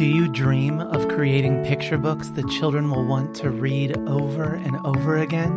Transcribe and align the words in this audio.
Do 0.00 0.06
you 0.06 0.28
dream 0.28 0.80
of 0.80 1.08
creating 1.08 1.62
picture 1.66 1.98
books 1.98 2.30
that 2.30 2.48
children 2.48 2.88
will 2.90 3.04
want 3.04 3.34
to 3.36 3.50
read 3.50 3.94
over 4.08 4.54
and 4.54 4.78
over 4.86 5.18
again? 5.18 5.52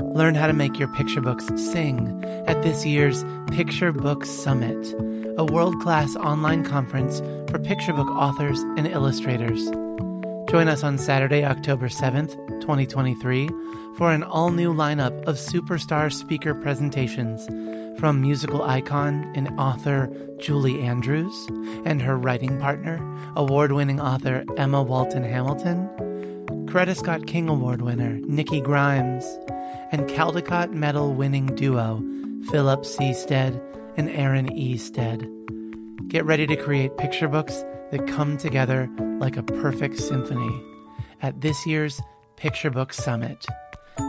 Learn 0.00 0.34
how 0.34 0.48
to 0.48 0.52
make 0.52 0.76
your 0.76 0.88
picture 0.88 1.20
books 1.20 1.46
sing 1.54 2.24
at 2.48 2.64
this 2.64 2.84
year's 2.84 3.24
Picture 3.52 3.92
Book 3.92 4.24
Summit, 4.24 4.92
a 5.38 5.44
world 5.44 5.80
class 5.80 6.16
online 6.16 6.64
conference 6.64 7.20
for 7.48 7.60
picture 7.60 7.92
book 7.92 8.08
authors 8.08 8.58
and 8.76 8.88
illustrators. 8.88 9.64
Join 10.50 10.66
us 10.66 10.82
on 10.82 10.98
Saturday, 10.98 11.44
October 11.44 11.86
7th, 11.86 12.34
2023, 12.60 13.48
for 13.96 14.10
an 14.10 14.24
all 14.24 14.50
new 14.50 14.74
lineup 14.74 15.16
of 15.28 15.36
superstar 15.36 16.12
speaker 16.12 16.56
presentations 16.56 17.46
from 17.98 18.20
musical 18.20 18.62
icon 18.62 19.30
and 19.34 19.48
author 19.58 20.08
Julie 20.38 20.80
Andrews 20.80 21.34
and 21.84 22.00
her 22.02 22.16
writing 22.16 22.60
partner, 22.60 23.00
award 23.36 23.72
winning 23.72 24.00
author 24.00 24.44
Emma 24.56 24.82
Walton 24.82 25.24
Hamilton, 25.24 25.88
Coretta 26.66 26.96
Scott 26.96 27.26
King 27.26 27.48
Award 27.48 27.82
winner 27.82 28.18
Nikki 28.26 28.60
Grimes, 28.60 29.24
and 29.92 30.08
Caldecott 30.08 30.72
Medal 30.72 31.14
winning 31.14 31.46
duo 31.54 32.02
Philip 32.50 32.84
C. 32.84 33.14
Stead 33.14 33.60
and 33.96 34.10
Erin 34.10 34.52
E. 34.52 34.76
Stead. 34.76 35.28
Get 36.08 36.24
ready 36.24 36.46
to 36.46 36.56
create 36.56 36.96
picture 36.96 37.28
books 37.28 37.64
that 37.90 38.06
come 38.08 38.36
together 38.36 38.90
like 39.18 39.36
a 39.36 39.42
perfect 39.42 39.98
symphony 39.98 40.62
at 41.22 41.40
this 41.40 41.66
year's 41.66 42.00
Picture 42.36 42.70
Book 42.70 42.92
Summit. 42.92 43.46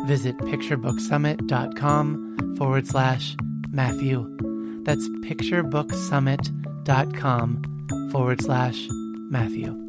Visit 0.06 0.38
picturebooksummit.com 0.40 2.56
forward 2.58 2.88
slash 2.88 3.36
Matthew. 3.76 4.36
That's 4.84 5.10
picturebooksummit.com 5.10 8.10
forward 8.12 8.42
slash 8.42 8.88
Matthew. 8.90 9.86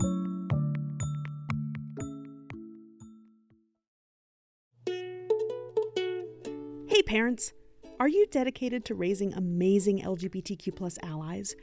Hey 6.88 7.02
parents, 7.02 7.52
are 8.01 8.09
you 8.09 8.27
dedicated 8.27 8.85
to 8.87 8.97
raising 8.97 9.33
amazing 9.35 10.03
LGBTQ 10.03 10.75
plus 10.75 10.99
allies? 11.05 11.55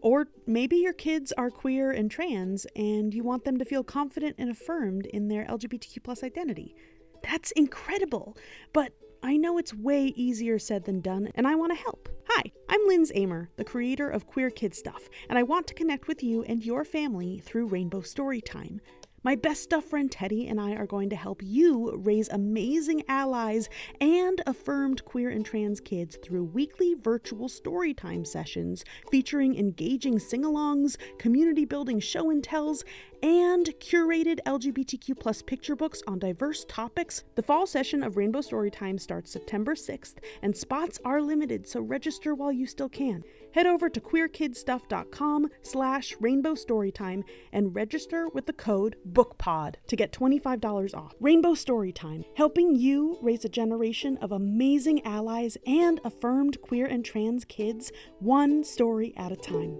Or 0.00 0.26
maybe 0.46 0.76
your 0.76 0.92
kids 0.92 1.32
are 1.38 1.50
queer 1.50 1.90
and 1.92 2.10
trans 2.10 2.66
and 2.74 3.14
you 3.14 3.22
want 3.22 3.44
them 3.44 3.58
to 3.58 3.64
feel 3.64 3.84
confident 3.84 4.34
and 4.38 4.50
affirmed 4.50 5.06
in 5.06 5.28
their 5.28 5.44
LGBTQ 5.44 6.02
plus 6.02 6.24
identity. 6.24 6.74
That's 7.22 7.52
incredible, 7.52 8.36
but 8.72 8.92
I 9.22 9.36
know 9.36 9.58
it's 9.58 9.74
way 9.74 10.06
easier 10.06 10.58
said 10.58 10.84
than 10.84 11.00
done, 11.00 11.30
and 11.34 11.46
I 11.46 11.56
want 11.56 11.72
to 11.72 11.82
help. 11.82 12.08
Hi, 12.28 12.52
I'm 12.68 12.86
Linz 12.86 13.10
Amer, 13.14 13.50
the 13.56 13.64
creator 13.64 14.08
of 14.08 14.26
Queer 14.28 14.48
Kid 14.48 14.74
Stuff, 14.74 15.08
and 15.28 15.36
I 15.36 15.42
want 15.42 15.66
to 15.66 15.74
connect 15.74 16.06
with 16.06 16.22
you 16.22 16.44
and 16.44 16.64
your 16.64 16.84
family 16.84 17.40
through 17.40 17.66
Rainbow 17.66 18.02
Storytime. 18.02 18.78
My 19.24 19.34
best 19.34 19.64
stuff 19.64 19.86
friend 19.86 20.10
Teddy 20.10 20.46
and 20.46 20.60
I 20.60 20.74
are 20.74 20.86
going 20.86 21.10
to 21.10 21.16
help 21.16 21.42
you 21.42 21.92
raise 21.96 22.28
amazing 22.28 23.02
allies 23.08 23.68
and 24.00 24.40
affirmed 24.46 25.04
queer 25.04 25.28
and 25.28 25.44
trans 25.44 25.80
kids 25.80 26.16
through 26.22 26.44
weekly 26.44 26.94
virtual 26.94 27.48
storytime 27.48 28.24
sessions 28.24 28.84
featuring 29.10 29.56
engaging 29.58 30.20
sing 30.20 30.44
alongs, 30.44 30.96
community 31.18 31.64
building 31.64 31.98
show 31.98 32.30
and 32.30 32.44
tells, 32.44 32.84
and 33.20 33.66
curated 33.80 34.38
LGBTQ 34.46 35.18
plus 35.18 35.42
picture 35.42 35.74
books 35.74 36.00
on 36.06 36.20
diverse 36.20 36.64
topics. 36.66 37.24
The 37.34 37.42
fall 37.42 37.66
session 37.66 38.04
of 38.04 38.16
Rainbow 38.16 38.40
Storytime 38.40 39.00
starts 39.00 39.32
September 39.32 39.74
6th, 39.74 40.14
and 40.42 40.56
spots 40.56 41.00
are 41.04 41.20
limited, 41.20 41.66
so 41.66 41.80
register 41.80 42.36
while 42.36 42.52
you 42.52 42.66
still 42.66 42.88
can. 42.88 43.24
Head 43.52 43.66
over 43.66 43.88
to 43.88 44.00
queerkidstuff.com 44.00 45.48
slash 45.62 46.14
rainbow 46.20 46.54
storytime 46.54 47.24
and 47.52 47.74
register 47.74 48.28
with 48.28 48.46
the 48.46 48.52
code 48.52 48.96
BOOKPOD 49.10 49.74
to 49.86 49.96
get 49.96 50.12
$25 50.12 50.94
off. 50.94 51.14
Rainbow 51.20 51.54
Storytime, 51.54 52.24
helping 52.36 52.74
you 52.74 53.18
raise 53.22 53.44
a 53.44 53.48
generation 53.48 54.18
of 54.18 54.32
amazing 54.32 55.04
allies 55.04 55.56
and 55.66 56.00
affirmed 56.04 56.60
queer 56.60 56.86
and 56.86 57.04
trans 57.04 57.44
kids, 57.44 57.90
one 58.20 58.64
story 58.64 59.14
at 59.16 59.32
a 59.32 59.36
time. 59.36 59.78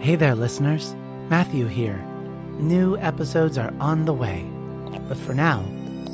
Hey 0.00 0.14
there, 0.14 0.36
listeners. 0.36 0.94
Matthew 1.28 1.66
here. 1.66 1.98
New 2.60 2.96
episodes 2.98 3.58
are 3.58 3.74
on 3.80 4.04
the 4.04 4.12
way. 4.12 4.48
But 5.08 5.16
for 5.16 5.34
now, 5.34 5.64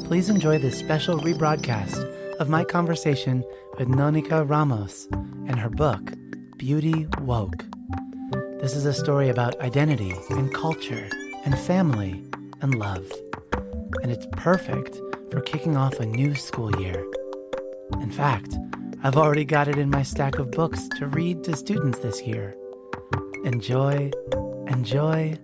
please 0.02 0.28
enjoy 0.28 0.58
this 0.58 0.78
special 0.78 1.18
rebroadcast 1.18 2.02
of 2.38 2.48
my 2.48 2.64
conversation 2.64 3.44
with 3.78 3.88
NoNieqa 3.88 4.48
Ramos 4.48 5.06
and 5.46 5.58
her 5.58 5.70
book, 5.70 6.12
Beauty 6.56 7.06
Woke. 7.20 7.64
This 8.60 8.74
is 8.74 8.84
a 8.84 8.92
story 8.92 9.28
about 9.28 9.58
identity 9.60 10.14
and 10.30 10.52
culture 10.52 11.08
and 11.44 11.58
family 11.58 12.24
and 12.60 12.74
love. 12.74 13.10
And 14.02 14.10
it's 14.10 14.26
perfect 14.32 15.00
for 15.30 15.40
kicking 15.40 15.76
off 15.76 15.98
a 16.00 16.06
new 16.06 16.34
school 16.34 16.74
year. 16.80 17.04
In 18.00 18.10
fact, 18.10 18.56
I've 19.02 19.16
already 19.16 19.44
got 19.44 19.68
it 19.68 19.78
in 19.78 19.90
my 19.90 20.02
stack 20.02 20.38
of 20.38 20.50
books 20.50 20.88
to 20.98 21.06
read 21.06 21.44
to 21.44 21.56
students 21.56 22.00
this 22.00 22.22
year. 22.22 22.54
Enjoy, 23.44 24.10
enjoy, 24.66 25.38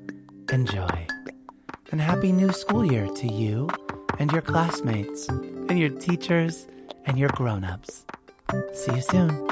enjoy. 0.53 1.07
And 1.91 2.01
happy 2.01 2.33
new 2.33 2.53
school 2.53 2.85
year 2.85 3.07
to 3.07 3.33
you 3.33 3.69
and 4.19 4.33
your 4.33 4.43
classmates 4.43 5.29
and 5.29 5.79
your 5.79 5.91
teachers 5.91 6.67
and 7.07 7.19
your 7.19 7.29
grown 7.31 7.65
ups. 7.65 8.05
See 8.73 8.95
you 8.95 9.01
soon. 9.01 9.49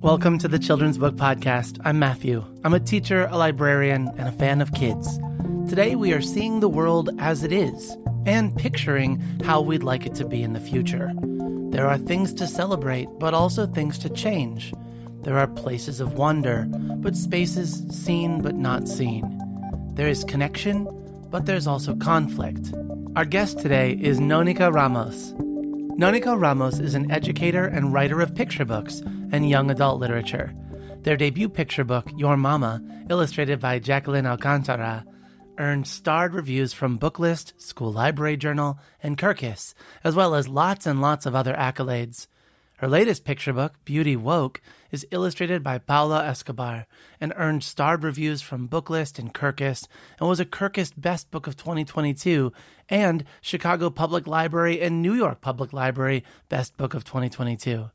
Welcome 0.00 0.38
to 0.38 0.48
the 0.48 0.58
Children's 0.58 0.98
Book 0.98 1.14
Podcast. 1.14 1.78
I'm 1.84 1.98
Matthew. 1.98 2.44
I'm 2.64 2.74
a 2.74 2.80
teacher, 2.80 3.26
a 3.30 3.36
librarian, 3.36 4.08
and 4.16 4.28
a 4.28 4.32
fan 4.32 4.60
of 4.60 4.72
kids. 4.72 5.18
Today 5.68 5.94
we 5.94 6.12
are 6.12 6.22
seeing 6.22 6.60
the 6.60 6.68
world 6.68 7.10
as 7.18 7.44
it 7.44 7.52
is 7.52 7.96
and 8.26 8.56
picturing 8.56 9.18
how 9.44 9.60
we'd 9.60 9.82
like 9.82 10.06
it 10.06 10.14
to 10.16 10.26
be 10.26 10.42
in 10.42 10.52
the 10.52 10.60
future. 10.60 11.12
There 11.70 11.86
are 11.86 11.98
things 11.98 12.32
to 12.34 12.46
celebrate, 12.46 13.08
but 13.18 13.34
also 13.34 13.66
things 13.66 13.98
to 14.00 14.10
change. 14.10 14.72
There 15.22 15.38
are 15.38 15.46
places 15.46 16.00
of 16.00 16.14
wonder, 16.14 16.66
but 16.68 17.16
spaces 17.16 17.84
seen 17.90 18.42
but 18.42 18.54
not 18.54 18.88
seen. 18.88 19.38
There 19.94 20.08
is 20.08 20.24
connection, 20.24 20.88
but 21.30 21.46
there's 21.46 21.66
also 21.66 21.94
conflict. 21.96 22.72
Our 23.16 23.24
guest 23.24 23.58
today 23.58 23.98
is 24.00 24.18
NoNieqa 24.18 24.72
Ramos. 24.72 25.32
NoNieqa 25.32 26.40
Ramos 26.40 26.78
is 26.78 26.94
an 26.94 27.10
educator 27.10 27.66
and 27.66 27.92
writer 27.92 28.20
of 28.20 28.34
picture 28.34 28.64
books 28.64 29.00
and 29.32 29.48
young 29.48 29.70
adult 29.70 30.00
literature. 30.00 30.54
Their 31.02 31.16
debut 31.16 31.48
picture 31.48 31.84
book, 31.84 32.10
Your 32.16 32.36
Mama, 32.36 32.82
illustrated 33.10 33.60
by 33.60 33.78
Jacqueline 33.78 34.26
Alcantara, 34.26 35.04
earned 35.60 35.86
starred 35.86 36.32
reviews 36.32 36.72
from 36.72 36.98
Booklist, 36.98 37.52
School 37.60 37.92
Library 37.92 38.38
Journal, 38.38 38.78
and 39.02 39.18
Kirkus, 39.18 39.74
as 40.02 40.14
well 40.14 40.34
as 40.34 40.48
lots 40.48 40.86
and 40.86 41.02
lots 41.02 41.26
of 41.26 41.34
other 41.34 41.52
accolades. 41.52 42.26
Her 42.78 42.88
latest 42.88 43.26
picture 43.26 43.52
book, 43.52 43.74
Beauty 43.84 44.16
Woke, 44.16 44.62
is 44.90 45.06
illustrated 45.10 45.62
by 45.62 45.76
Paola 45.76 46.24
Escobar 46.24 46.86
and 47.20 47.34
earned 47.36 47.62
starred 47.62 48.02
reviews 48.02 48.40
from 48.40 48.70
Booklist 48.70 49.18
and 49.18 49.34
Kirkus 49.34 49.86
and 50.18 50.26
was 50.26 50.40
a 50.40 50.46
Kirkus 50.46 50.94
Best 50.96 51.30
Book 51.30 51.46
of 51.46 51.58
2022 51.58 52.54
and 52.88 53.24
Chicago 53.42 53.90
Public 53.90 54.26
Library 54.26 54.80
and 54.80 55.02
New 55.02 55.12
York 55.12 55.42
Public 55.42 55.74
Library 55.74 56.24
Best 56.48 56.78
Book 56.78 56.94
of 56.94 57.04
2022. 57.04 57.90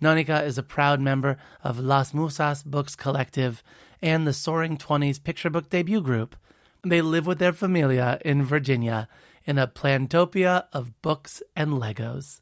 NoNieqa 0.00 0.44
is 0.44 0.56
a 0.56 0.62
proud 0.62 1.00
member 1.00 1.36
of 1.64 1.80
Las 1.80 2.12
Musas 2.12 2.62
Books 2.64 2.94
Collective 2.94 3.60
and 4.00 4.24
the 4.24 4.32
Soaring 4.32 4.76
Twenties 4.76 5.18
Picture 5.18 5.50
Book 5.50 5.68
Debut 5.68 6.00
Group. 6.00 6.36
They 6.84 7.00
live 7.00 7.26
with 7.26 7.38
their 7.38 7.52
familia 7.52 8.18
in 8.24 8.42
Virginia 8.42 9.08
in 9.44 9.56
a 9.56 9.68
plantopia 9.68 10.64
of 10.72 11.00
books 11.00 11.40
and 11.54 11.74
Legos. 11.74 12.40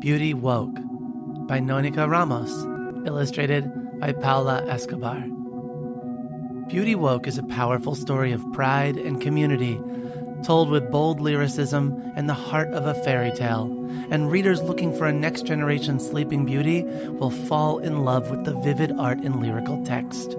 Beauty 0.00 0.34
Woke 0.34 0.74
by 1.46 1.60
NoNieqa 1.60 2.10
Ramos, 2.10 2.50
illustrated 3.06 3.70
by 4.00 4.12
Paola 4.12 4.66
Escobar. 4.66 5.20
Beauty 6.66 6.96
Woke 6.96 7.28
is 7.28 7.38
a 7.38 7.44
powerful 7.44 7.94
story 7.94 8.32
of 8.32 8.44
pride 8.52 8.96
and 8.96 9.20
community, 9.20 9.80
told 10.42 10.68
with 10.68 10.90
bold 10.90 11.20
lyricism 11.20 12.12
and 12.16 12.28
the 12.28 12.34
heart 12.34 12.68
of 12.68 12.86
a 12.86 12.94
fairy 13.02 13.32
tale. 13.32 13.64
And 14.10 14.30
readers 14.30 14.62
looking 14.62 14.96
for 14.96 15.06
a 15.06 15.12
next 15.12 15.46
generation 15.46 15.98
Sleeping 15.98 16.44
Beauty 16.44 16.82
will 16.82 17.30
fall 17.30 17.78
in 17.78 18.04
love 18.04 18.30
with 18.30 18.44
the 18.44 18.54
vivid 18.60 18.92
art 18.98 19.18
and 19.18 19.40
lyrical 19.40 19.84
text. 19.84 20.36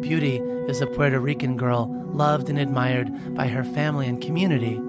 Beauty 0.00 0.36
is 0.68 0.80
a 0.80 0.86
Puerto 0.86 1.18
Rican 1.18 1.56
girl 1.56 1.86
loved 2.12 2.48
and 2.48 2.58
admired 2.58 3.34
by 3.34 3.48
her 3.48 3.64
family 3.64 4.06
and 4.06 4.20
community. 4.22 4.80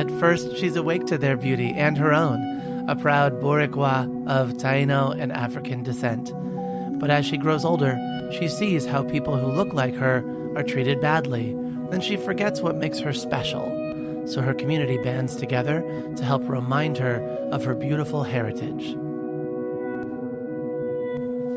At 0.00 0.10
first, 0.18 0.56
she's 0.56 0.76
awake 0.76 1.06
to 1.06 1.18
their 1.18 1.36
beauty 1.36 1.72
and 1.72 1.98
her 1.98 2.12
own, 2.12 2.40
a 2.88 2.96
proud 2.96 3.40
Boricua 3.40 4.04
of 4.28 4.54
Taino 4.54 5.18
and 5.18 5.32
African 5.32 5.82
descent. 5.82 6.32
But 6.98 7.10
as 7.10 7.26
she 7.26 7.36
grows 7.36 7.64
older, 7.64 7.98
she 8.32 8.48
sees 8.48 8.86
how 8.86 9.02
people 9.02 9.36
who 9.36 9.52
look 9.52 9.72
like 9.72 9.94
her 9.96 10.24
are 10.56 10.62
treated 10.62 11.00
badly, 11.00 11.54
and 11.94 12.02
she 12.02 12.16
forgets 12.16 12.60
what 12.60 12.76
makes 12.76 12.98
her 12.98 13.12
special. 13.12 13.70
So 14.26 14.42
her 14.42 14.52
community 14.52 14.98
bands 14.98 15.36
together 15.36 15.80
to 16.16 16.24
help 16.24 16.48
remind 16.48 16.98
her 16.98 17.20
of 17.52 17.64
her 17.64 17.74
beautiful 17.74 18.24
heritage. 18.24 18.96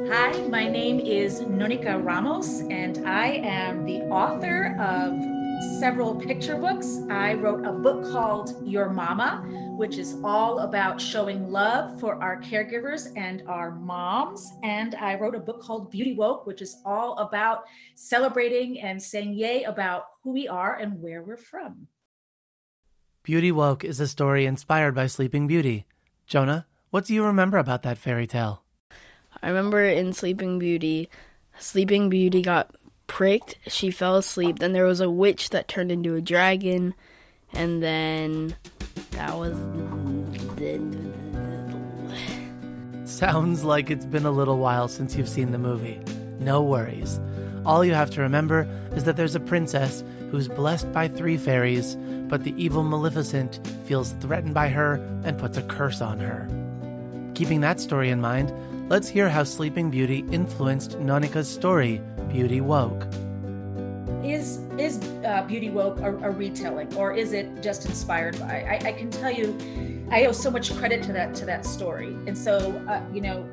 Hi, 0.09 0.39
my 0.47 0.69
name 0.69 0.99
is 0.99 1.41
NoNieqa 1.41 2.05
Ramos, 2.05 2.61
and 2.69 3.05
I 3.07 3.41
am 3.43 3.85
the 3.85 4.01
author 4.03 4.75
of 4.79 5.13
several 5.61 6.15
picture 6.15 6.55
books. 6.55 6.99
I 7.09 7.33
wrote 7.33 7.65
a 7.65 7.71
book 7.71 8.11
called 8.11 8.55
Your 8.63 8.89
Mama, 8.89 9.43
which 9.77 9.97
is 9.97 10.17
all 10.23 10.59
about 10.59 11.01
showing 11.01 11.51
love 11.51 11.99
for 11.99 12.21
our 12.21 12.41
caregivers 12.41 13.11
and 13.17 13.43
our 13.47 13.71
moms. 13.71 14.51
And 14.63 14.95
I 14.95 15.15
wrote 15.15 15.35
a 15.35 15.39
book 15.39 15.61
called 15.61 15.91
Beauty 15.91 16.13
Woke, 16.13 16.45
which 16.45 16.61
is 16.61 16.77
all 16.85 17.17
about 17.17 17.63
celebrating 17.95 18.81
and 18.81 19.01
saying 19.01 19.33
yay 19.33 19.63
about 19.63 20.05
who 20.23 20.31
we 20.31 20.47
are 20.47 20.75
and 20.75 21.01
where 21.01 21.23
we're 21.23 21.37
from. 21.37 21.87
Beauty 23.23 23.51
Woke 23.51 23.83
is 23.83 23.99
a 23.99 24.07
story 24.07 24.45
inspired 24.45 24.95
by 24.95 25.07
Sleeping 25.07 25.47
Beauty. 25.47 25.85
Jonah, 26.27 26.65
what 26.91 27.05
do 27.05 27.13
you 27.13 27.23
remember 27.23 27.57
about 27.57 27.83
that 27.83 27.97
fairy 27.97 28.27
tale? 28.27 28.63
I 29.41 29.49
remember 29.49 29.83
in 29.83 30.13
Sleeping 30.13 30.59
Beauty, 30.59 31.09
Sleeping 31.59 32.09
Beauty 32.09 32.41
got 32.41 32.75
pricked, 33.07 33.57
she 33.67 33.89
fell 33.89 34.17
asleep, 34.17 34.59
then 34.59 34.73
there 34.73 34.85
was 34.85 35.01
a 35.01 35.09
witch 35.09 35.49
that 35.49 35.67
turned 35.67 35.91
into 35.91 36.15
a 36.15 36.21
dragon, 36.21 36.93
and 37.53 37.81
then 37.81 38.55
that 39.11 39.37
was. 39.37 39.57
Sounds 43.05 43.63
like 43.63 43.89
it's 43.89 44.05
been 44.05 44.25
a 44.25 44.31
little 44.31 44.59
while 44.59 44.87
since 44.87 45.15
you've 45.15 45.29
seen 45.29 45.51
the 45.51 45.57
movie. 45.57 45.99
No 46.39 46.61
worries. 46.61 47.19
All 47.65 47.83
you 47.83 47.93
have 47.93 48.11
to 48.11 48.21
remember 48.21 48.67
is 48.95 49.05
that 49.05 49.17
there's 49.17 49.35
a 49.35 49.39
princess 49.39 50.03
who's 50.29 50.47
blessed 50.47 50.91
by 50.93 51.07
three 51.07 51.37
fairies, 51.37 51.95
but 52.29 52.43
the 52.43 52.53
evil 52.61 52.83
Maleficent 52.83 53.59
feels 53.85 54.11
threatened 54.19 54.53
by 54.53 54.69
her 54.69 54.95
and 55.23 55.37
puts 55.37 55.57
a 55.57 55.63
curse 55.63 56.01
on 56.01 56.19
her. 56.19 56.47
Keeping 57.33 57.61
that 57.61 57.79
story 57.79 58.09
in 58.09 58.21
mind, 58.21 58.53
let's 58.89 59.07
hear 59.07 59.29
how 59.29 59.43
Sleeping 59.43 59.89
Beauty 59.89 60.25
influenced 60.31 60.91
NoNieqa's 60.99 61.49
story, 61.49 62.01
Beauty 62.29 62.61
Woke. 62.61 63.07
Is 64.23 64.59
is 64.77 64.99
uh, 65.25 65.43
Beauty 65.47 65.69
Woke 65.69 65.99
a, 65.99 66.15
a, 66.17 66.31
retelling, 66.31 66.93
or 66.95 67.13
is 67.13 67.33
it 67.33 67.61
just 67.61 67.85
inspired 67.85 68.39
by? 68.39 68.63
I, 68.63 68.89
I, 68.89 68.91
can 68.91 69.09
tell 69.09 69.31
you, 69.31 69.57
I 70.11 70.25
owe 70.25 70.31
so 70.31 70.51
much 70.51 70.75
credit 70.77 71.01
to 71.03 71.13
that 71.13 71.33
to 71.35 71.45
that 71.45 71.65
story, 71.65 72.07
and 72.27 72.37
so 72.37 72.57
uh, 72.89 73.01
you 73.13 73.21
know, 73.21 73.43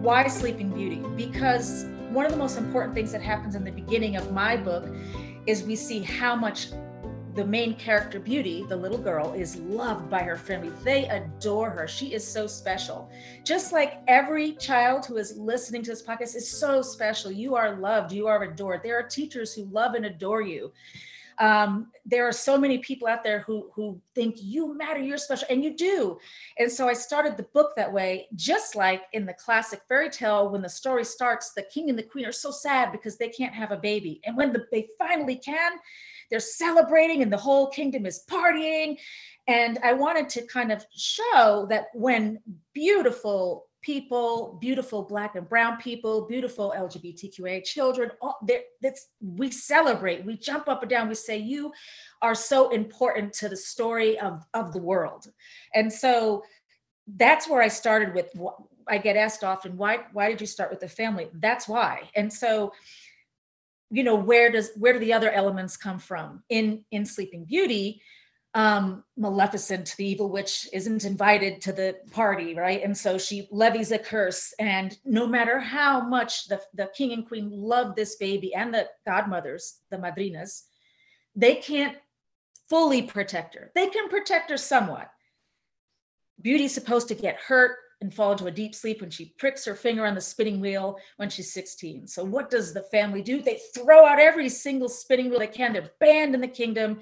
why 0.00 0.26
Sleeping 0.26 0.70
Beauty? 0.70 1.02
Because 1.16 1.86
one 2.10 2.24
of 2.24 2.32
the 2.32 2.38
most 2.38 2.58
important 2.58 2.94
things 2.94 3.12
that 3.12 3.22
happens 3.22 3.54
in 3.54 3.64
the 3.64 3.70
beginning 3.70 4.16
of 4.16 4.32
my 4.32 4.56
book 4.56 4.86
is 5.46 5.62
we 5.62 5.76
see 5.76 6.00
how 6.00 6.34
much 6.34 6.68
the 7.38 7.44
main 7.44 7.76
character, 7.76 8.18
Beauty, 8.18 8.64
the 8.68 8.74
little 8.76 8.98
girl, 8.98 9.32
is 9.32 9.54
loved 9.58 10.10
by 10.10 10.24
her 10.24 10.36
family. 10.36 10.72
They 10.82 11.06
adore 11.06 11.70
her. 11.70 11.86
She 11.86 12.12
is 12.12 12.26
so 12.26 12.48
special. 12.48 13.08
Just 13.44 13.72
like 13.72 14.02
every 14.08 14.54
child 14.54 15.06
who 15.06 15.18
is 15.18 15.38
listening 15.38 15.84
to 15.84 15.92
this 15.92 16.02
podcast 16.02 16.34
is 16.34 16.50
so 16.50 16.82
special. 16.82 17.30
You 17.30 17.54
are 17.54 17.76
loved, 17.76 18.10
you 18.10 18.26
are 18.26 18.42
adored. 18.42 18.80
There 18.82 18.98
are 18.98 19.04
teachers 19.04 19.54
who 19.54 19.66
love 19.66 19.94
and 19.94 20.06
adore 20.06 20.42
you. 20.42 20.72
Um, 21.40 21.92
there 22.04 22.26
are 22.26 22.32
so 22.32 22.58
many 22.58 22.78
people 22.78 23.06
out 23.06 23.22
there 23.22 23.40
who 23.40 23.70
who 23.74 24.00
think 24.14 24.36
you 24.38 24.76
matter, 24.76 25.00
you're 25.00 25.18
special, 25.18 25.46
and 25.50 25.62
you 25.62 25.76
do. 25.76 26.18
And 26.58 26.70
so 26.70 26.88
I 26.88 26.94
started 26.94 27.36
the 27.36 27.44
book 27.54 27.72
that 27.76 27.92
way, 27.92 28.26
just 28.34 28.74
like 28.74 29.02
in 29.12 29.24
the 29.24 29.34
classic 29.34 29.80
fairy 29.88 30.10
tale, 30.10 30.50
when 30.50 30.62
the 30.62 30.68
story 30.68 31.04
starts, 31.04 31.52
the 31.52 31.62
king 31.62 31.90
and 31.90 31.98
the 31.98 32.02
queen 32.02 32.26
are 32.26 32.32
so 32.32 32.50
sad 32.50 32.90
because 32.90 33.16
they 33.16 33.28
can't 33.28 33.54
have 33.54 33.70
a 33.70 33.76
baby, 33.76 34.20
and 34.24 34.36
when 34.36 34.52
the, 34.52 34.66
they 34.72 34.88
finally 34.98 35.36
can, 35.36 35.72
they're 36.30 36.40
celebrating 36.40 37.22
and 37.22 37.32
the 37.32 37.36
whole 37.36 37.68
kingdom 37.68 38.04
is 38.04 38.24
partying. 38.28 38.98
And 39.46 39.78
I 39.82 39.94
wanted 39.94 40.28
to 40.30 40.46
kind 40.46 40.70
of 40.70 40.84
show 40.94 41.66
that 41.70 41.86
when 41.94 42.38
beautiful 42.74 43.67
people, 43.82 44.58
beautiful 44.60 45.02
black 45.02 45.36
and 45.36 45.48
brown 45.48 45.76
people, 45.78 46.26
beautiful 46.26 46.74
LGBTQA 46.76 47.64
children, 47.64 48.10
all, 48.20 48.38
that's 48.82 49.08
we 49.20 49.50
celebrate, 49.50 50.24
we 50.24 50.36
jump 50.36 50.68
up 50.68 50.82
and 50.82 50.90
down, 50.90 51.08
we 51.08 51.14
say, 51.14 51.36
you 51.36 51.72
are 52.20 52.34
so 52.34 52.70
important 52.70 53.32
to 53.34 53.48
the 53.48 53.56
story 53.56 54.18
of, 54.18 54.44
of 54.54 54.72
the 54.72 54.80
world. 54.80 55.26
And 55.74 55.92
so 55.92 56.42
that's 57.16 57.48
where 57.48 57.62
I 57.62 57.68
started 57.68 58.14
with 58.14 58.32
I 58.90 58.96
get 58.96 59.16
asked 59.16 59.44
often, 59.44 59.76
why, 59.76 59.98
why 60.12 60.30
did 60.30 60.40
you 60.40 60.46
start 60.46 60.70
with 60.70 60.80
the 60.80 60.88
family? 60.88 61.28
That's 61.34 61.68
why. 61.68 62.08
And 62.14 62.32
so 62.32 62.72
you 63.90 64.04
know 64.04 64.16
where 64.16 64.50
does 64.50 64.70
where 64.76 64.92
do 64.92 64.98
the 64.98 65.12
other 65.12 65.30
elements 65.30 65.76
come 65.76 65.98
from 65.98 66.42
in 66.48 66.84
in 66.90 67.06
sleeping 67.06 67.44
beauty 67.44 68.02
um 68.54 69.04
maleficent 69.16 69.94
the 69.98 70.06
evil 70.06 70.30
witch 70.30 70.66
isn't 70.72 71.04
invited 71.04 71.60
to 71.60 71.72
the 71.72 71.96
party 72.12 72.54
right 72.54 72.82
and 72.82 72.96
so 72.96 73.18
she 73.18 73.46
levies 73.50 73.92
a 73.92 73.98
curse 73.98 74.54
and 74.58 74.96
no 75.04 75.26
matter 75.26 75.58
how 75.58 76.00
much 76.00 76.48
the 76.48 76.58
the 76.72 76.88
king 76.96 77.12
and 77.12 77.28
queen 77.28 77.50
love 77.50 77.94
this 77.94 78.16
baby 78.16 78.54
and 78.54 78.72
the 78.72 78.88
godmothers 79.06 79.80
the 79.90 79.98
madrinas 79.98 80.62
they 81.36 81.56
can't 81.56 81.98
fully 82.70 83.02
protect 83.02 83.54
her 83.54 83.70
they 83.74 83.88
can 83.88 84.08
protect 84.08 84.50
her 84.50 84.56
somewhat 84.56 85.10
beauty's 86.40 86.72
supposed 86.72 87.08
to 87.08 87.14
get 87.14 87.36
hurt 87.36 87.76
and 88.00 88.14
fall 88.14 88.32
into 88.32 88.46
a 88.46 88.50
deep 88.50 88.74
sleep 88.74 89.00
when 89.00 89.10
she 89.10 89.34
pricks 89.38 89.64
her 89.64 89.74
finger 89.74 90.06
on 90.06 90.14
the 90.14 90.20
spinning 90.20 90.60
wheel 90.60 90.98
when 91.16 91.28
she's 91.28 91.52
16. 91.52 92.06
So, 92.06 92.24
what 92.24 92.50
does 92.50 92.72
the 92.72 92.82
family 92.82 93.22
do? 93.22 93.42
They 93.42 93.60
throw 93.74 94.06
out 94.06 94.20
every 94.20 94.48
single 94.48 94.88
spinning 94.88 95.30
wheel 95.30 95.40
they 95.40 95.48
can. 95.48 95.72
They're 95.72 95.90
banned 95.98 96.34
in 96.34 96.40
the 96.40 96.48
kingdom. 96.48 97.00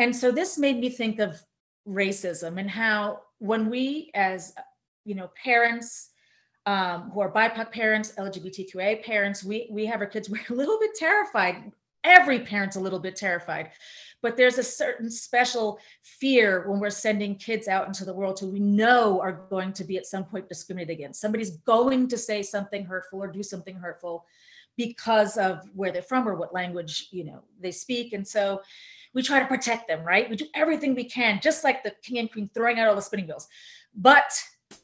And 0.00 0.16
so, 0.16 0.32
this 0.32 0.58
made 0.58 0.80
me 0.80 0.88
think 0.88 1.20
of 1.20 1.40
racism 1.86 2.58
and 2.58 2.70
how 2.70 3.20
when 3.38 3.70
we, 3.70 4.10
as 4.14 4.54
you 5.04 5.14
know, 5.14 5.30
parents 5.42 6.10
um, 6.66 7.10
who 7.10 7.20
are 7.20 7.32
BIPOC 7.32 7.70
parents, 7.70 8.12
LGBTQA 8.18 9.04
parents, 9.04 9.44
we 9.44 9.68
we 9.70 9.86
have 9.86 10.00
our 10.00 10.06
kids. 10.06 10.28
We're 10.30 10.40
a 10.48 10.54
little 10.54 10.78
bit 10.78 10.94
terrified. 10.96 11.70
Every 12.02 12.40
parent's 12.40 12.76
a 12.76 12.80
little 12.80 12.98
bit 12.98 13.14
terrified 13.14 13.70
but 14.22 14.36
there's 14.36 14.58
a 14.58 14.62
certain 14.62 15.10
special 15.10 15.78
fear 16.02 16.68
when 16.68 16.78
we're 16.78 16.90
sending 16.90 17.34
kids 17.36 17.68
out 17.68 17.86
into 17.86 18.04
the 18.04 18.12
world 18.12 18.38
who 18.38 18.50
we 18.50 18.60
know 18.60 19.20
are 19.20 19.46
going 19.50 19.72
to 19.72 19.84
be 19.84 19.96
at 19.96 20.06
some 20.06 20.24
point 20.24 20.48
discriminated 20.48 20.96
against. 20.96 21.20
Somebody's 21.20 21.56
going 21.58 22.08
to 22.08 22.18
say 22.18 22.42
something 22.42 22.84
hurtful 22.84 23.22
or 23.22 23.28
do 23.28 23.42
something 23.42 23.76
hurtful 23.76 24.26
because 24.76 25.36
of 25.36 25.68
where 25.74 25.90
they're 25.90 26.02
from 26.02 26.28
or 26.28 26.34
what 26.34 26.54
language 26.54 27.08
you 27.10 27.24
know 27.24 27.42
they 27.60 27.72
speak 27.72 28.12
and 28.12 28.26
so 28.26 28.62
we 29.14 29.22
try 29.22 29.40
to 29.40 29.46
protect 29.46 29.88
them 29.88 30.04
right? 30.04 30.28
We 30.28 30.36
do 30.36 30.46
everything 30.54 30.94
we 30.94 31.04
can 31.04 31.40
just 31.42 31.64
like 31.64 31.82
the 31.82 31.92
king 32.02 32.18
and 32.18 32.30
queen 32.30 32.50
throwing 32.54 32.78
out 32.78 32.88
all 32.88 32.94
the 32.94 33.02
spinning 33.02 33.26
wheels. 33.26 33.48
But 33.94 34.32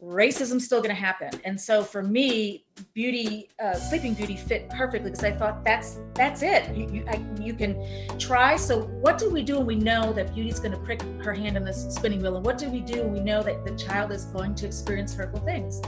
racism's 0.03 0.65
still 0.65 0.81
going 0.81 0.95
to 0.95 1.01
happen. 1.01 1.31
And 1.45 1.61
so 1.61 1.83
for 1.83 2.03
me 2.03 2.65
beauty 2.93 3.49
uh, 3.63 3.75
sleeping 3.75 4.15
beauty 4.15 4.37
fit 4.37 4.69
perfectly 4.71 5.11
because 5.11 5.25
i 5.25 5.31
thought 5.31 5.65
that's 5.65 6.01
that's 6.15 6.43
it. 6.43 6.75
You, 6.77 6.89
you, 6.91 7.05
I, 7.09 7.25
you, 7.41 7.55
can 7.55 8.19
try. 8.19 8.57
So 8.57 8.83
what 8.83 9.17
do 9.19 9.31
we 9.31 9.43
do 9.43 9.59
when 9.59 9.67
we 9.67 9.77
know 9.77 10.13
that 10.13 10.35
beauty's 10.35 10.59
going 10.59 10.73
to 10.73 10.79
prick 10.79 11.03
her 11.23 11.33
hand 11.33 11.57
in 11.57 11.65
the 11.65 11.73
spinning 11.73 12.21
wheel? 12.21 12.37
And 12.37 12.45
what 12.45 12.59
do 12.59 12.69
we 12.69 12.81
do 12.81 13.03
when 13.03 13.13
we 13.13 13.21
know 13.21 13.43
that 13.43 13.65
the 13.65 13.77
child 13.77 14.13
is 14.13 14.25
going 14.27 14.55
to 14.57 14.67
experience 14.67 15.15
hurtful 15.15 15.41
things? 15.41 15.81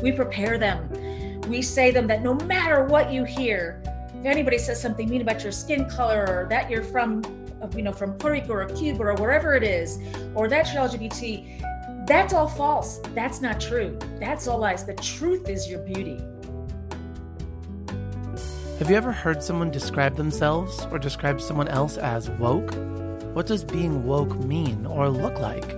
We 0.00 0.12
prepare 0.12 0.58
them. 0.58 0.88
We 1.48 1.62
say 1.62 1.90
them 1.90 2.06
that 2.08 2.22
no 2.22 2.34
matter 2.34 2.84
what 2.84 3.12
you 3.12 3.24
hear 3.24 3.82
if 4.14 4.26
anybody 4.26 4.56
says 4.56 4.80
something 4.80 5.10
mean 5.10 5.20
about 5.20 5.42
your 5.42 5.50
skin 5.50 5.88
color 5.90 6.24
or 6.28 6.46
that 6.48 6.70
you're 6.70 6.84
from 6.84 7.22
you 7.74 7.82
know 7.82 7.92
from 7.92 8.12
puerto 8.14 8.32
rico 8.32 8.52
or 8.52 8.66
cuba 8.66 9.02
or 9.02 9.14
wherever 9.14 9.54
it 9.54 9.62
is 9.62 9.98
or 10.34 10.48
that 10.48 10.72
you're 10.72 10.82
lgbt 10.82 11.62
that's 12.04 12.34
all 12.34 12.48
false. 12.48 12.98
That's 13.14 13.40
not 13.40 13.60
true. 13.60 13.96
That's 14.18 14.48
all 14.48 14.58
lies. 14.58 14.84
The 14.84 14.94
truth 14.94 15.48
is 15.48 15.68
your 15.68 15.78
beauty. 15.80 16.20
Have 18.78 18.90
you 18.90 18.96
ever 18.96 19.12
heard 19.12 19.42
someone 19.42 19.70
describe 19.70 20.16
themselves 20.16 20.84
or 20.90 20.98
describe 20.98 21.40
someone 21.40 21.68
else 21.68 21.96
as 21.96 22.28
woke? 22.30 22.74
What 23.34 23.46
does 23.46 23.64
being 23.64 24.04
woke 24.04 24.36
mean 24.40 24.84
or 24.84 25.08
look 25.08 25.38
like? 25.38 25.68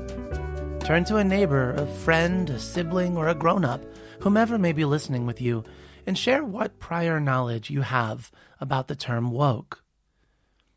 Turn 0.80 1.04
to 1.04 1.18
a 1.18 1.24
neighbor, 1.24 1.72
a 1.72 1.86
friend, 1.86 2.48
a 2.48 2.58
sibling, 2.58 3.18
or 3.18 3.28
a 3.28 3.34
grown 3.34 3.64
up, 3.64 3.84
whomever 4.20 4.58
may 4.58 4.72
be 4.72 4.86
listening 4.86 5.26
with 5.26 5.42
you, 5.42 5.62
and 6.06 6.16
share 6.16 6.42
what 6.42 6.78
prior 6.78 7.20
knowledge 7.20 7.68
you 7.68 7.82
have 7.82 8.30
about 8.60 8.88
the 8.88 8.96
term 8.96 9.30
woke. 9.30 9.83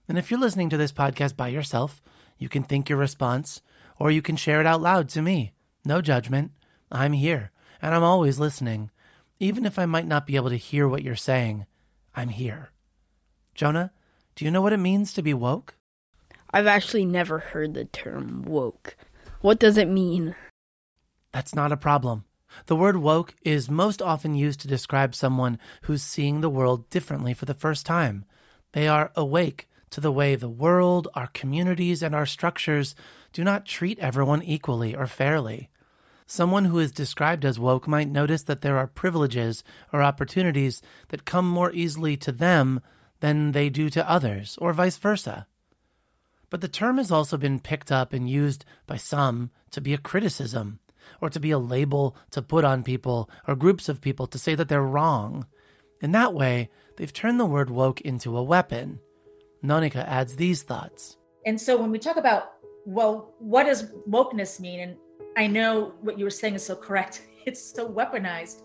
And 0.07 0.17
if 0.17 0.31
you're 0.31 0.39
listening 0.39 0.69
to 0.69 0.77
this 0.77 0.91
podcast 0.91 1.35
by 1.35 1.49
yourself, 1.49 2.01
you 2.37 2.49
can 2.49 2.63
think 2.63 2.89
your 2.89 2.97
response 2.97 3.61
or 3.99 4.11
you 4.11 4.21
can 4.21 4.35
share 4.35 4.61
it 4.61 4.67
out 4.67 4.81
loud 4.81 5.09
to 5.09 5.21
me. 5.21 5.53
No 5.83 6.01
judgment. 6.01 6.51
I'm 6.91 7.13
here, 7.13 7.51
and 7.81 7.93
I'm 7.93 8.03
always 8.03 8.39
listening. 8.39 8.91
Even 9.39 9.65
if 9.65 9.77
I 9.77 9.85
might 9.85 10.07
not 10.07 10.25
be 10.25 10.35
able 10.35 10.49
to 10.49 10.55
hear 10.55 10.87
what 10.87 11.03
you're 11.03 11.15
saying, 11.15 11.65
I'm 12.15 12.29
here. 12.29 12.69
Jonah, 13.53 13.91
do 14.35 14.45
you 14.45 14.51
know 14.51 14.61
what 14.61 14.73
it 14.73 14.77
means 14.77 15.13
to 15.13 15.21
be 15.21 15.33
woke? 15.33 15.75
I've 16.51 16.67
actually 16.67 17.05
never 17.05 17.39
heard 17.39 17.73
the 17.73 17.85
term 17.85 18.43
woke. 18.43 18.95
What 19.41 19.59
does 19.59 19.77
it 19.77 19.89
mean? 19.89 20.35
That's 21.33 21.53
not 21.53 21.71
a 21.71 21.77
problem. 21.77 22.23
The 22.67 22.75
word 22.75 22.97
woke 22.97 23.35
is 23.43 23.69
most 23.69 24.01
often 24.01 24.33
used 24.33 24.61
to 24.61 24.67
describe 24.67 25.13
someone 25.13 25.59
who's 25.83 26.01
seeing 26.01 26.39
the 26.39 26.49
world 26.49 26.89
differently 26.89 27.33
for 27.33 27.45
the 27.45 27.53
first 27.53 27.85
time. 27.85 28.25
They 28.71 28.87
are 28.87 29.11
awake 29.15 29.67
to 29.89 30.01
the 30.01 30.11
way 30.11 30.35
the 30.35 30.49
world, 30.49 31.07
our 31.13 31.27
communities, 31.27 32.03
and 32.03 32.13
our 32.13 32.25
structures 32.25 32.95
do 33.33 33.43
not 33.43 33.65
treat 33.65 33.99
everyone 33.99 34.43
equally 34.43 34.95
or 34.95 35.07
fairly. 35.07 35.69
Someone 36.25 36.65
who 36.65 36.79
is 36.79 36.91
described 36.91 37.45
as 37.45 37.57
woke 37.57 37.87
might 37.87 38.09
notice 38.09 38.43
that 38.43 38.61
there 38.61 38.77
are 38.77 38.87
privileges 38.87 39.63
or 39.93 40.03
opportunities 40.03 40.81
that 41.07 41.23
come 41.23 41.47
more 41.47 41.71
easily 41.71 42.17
to 42.17 42.33
them 42.33 42.81
than 43.21 43.53
they 43.53 43.69
do 43.69 43.89
to 43.89 44.09
others, 44.09 44.57
or 44.61 44.73
vice 44.73 44.97
versa. 44.97 45.47
But 46.49 46.61
the 46.61 46.67
term 46.67 46.97
has 46.97 47.11
also 47.11 47.37
been 47.37 47.59
picked 47.59 47.91
up 47.91 48.13
and 48.13 48.29
used 48.29 48.65
by 48.85 48.97
some 48.97 49.51
to 49.71 49.81
be 49.81 49.93
a 49.93 49.97
criticism, 49.97 50.79
or 51.21 51.29
to 51.29 51.39
be 51.39 51.51
a 51.51 51.59
label 51.59 52.15
to 52.31 52.41
put 52.41 52.65
on 52.65 52.83
people 52.83 53.29
or 53.47 53.55
groups 53.55 53.89
of 53.89 54.01
people 54.01 54.27
to 54.27 54.37
say 54.37 54.53
that 54.55 54.67
they're 54.69 54.81
wrong. 54.81 55.45
In 56.01 56.11
that 56.11 56.33
way, 56.33 56.69
they've 56.97 57.11
turned 57.11 57.39
the 57.39 57.45
word 57.45 57.69
woke 57.69 58.01
into 58.01 58.37
a 58.37 58.43
weapon. 58.43 58.99
NoNieqa 59.67 60.07
adds 60.07 60.35
these 60.35 60.63
thoughts. 60.63 61.17
And 61.45 61.59
so 61.59 61.77
when 61.77 61.91
we 61.91 61.99
talk 61.99 62.17
about, 62.17 62.53
well, 62.85 63.33
what 63.39 63.65
does 63.65 63.91
wokeness 64.09 64.59
mean? 64.59 64.79
And 64.79 64.97
I 65.35 65.47
know 65.47 65.93
what 66.01 66.17
you 66.17 66.23
were 66.23 66.31
saying 66.31 66.55
is 66.55 66.65
so 66.65 66.75
correct. 66.75 67.23
It's 67.45 67.63
so 67.75 67.87
weaponized. 67.87 68.61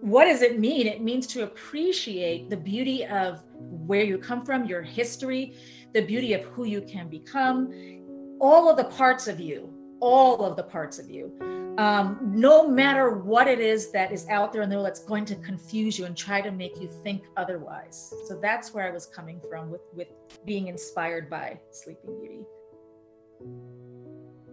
What 0.00 0.24
does 0.24 0.42
it 0.42 0.58
mean? 0.58 0.88
It 0.88 1.00
means 1.00 1.28
to 1.28 1.44
appreciate 1.44 2.50
the 2.50 2.56
beauty 2.56 3.06
of 3.06 3.44
where 3.54 4.02
you 4.02 4.18
come 4.18 4.44
from, 4.44 4.64
your 4.64 4.82
history, 4.82 5.56
the 5.92 6.02
beauty 6.02 6.32
of 6.32 6.42
who 6.46 6.64
you 6.64 6.80
can 6.82 7.08
become, 7.08 7.72
all 8.40 8.68
of 8.68 8.76
the 8.76 8.90
parts 8.96 9.28
of 9.28 9.38
you, 9.38 9.72
all 10.00 10.44
of 10.44 10.56
the 10.56 10.64
parts 10.64 10.98
of 10.98 11.08
you. 11.08 11.63
Um, 11.78 12.20
no 12.22 12.68
matter 12.68 13.10
what 13.10 13.48
it 13.48 13.58
is 13.58 13.90
that 13.90 14.12
is 14.12 14.28
out 14.28 14.52
there 14.52 14.62
in 14.62 14.70
the 14.70 14.76
world 14.76 14.86
that's 14.86 15.04
going 15.04 15.24
to 15.24 15.34
confuse 15.36 15.98
you 15.98 16.04
and 16.04 16.16
try 16.16 16.40
to 16.40 16.52
make 16.52 16.80
you 16.80 16.88
think 17.02 17.24
otherwise. 17.36 18.14
So 18.28 18.38
that's 18.40 18.72
where 18.72 18.86
I 18.86 18.90
was 18.92 19.06
coming 19.06 19.40
from 19.50 19.70
with, 19.70 19.80
with 19.92 20.08
being 20.44 20.68
inspired 20.68 21.28
by 21.28 21.58
Sleeping 21.72 22.16
Beauty. 22.20 22.44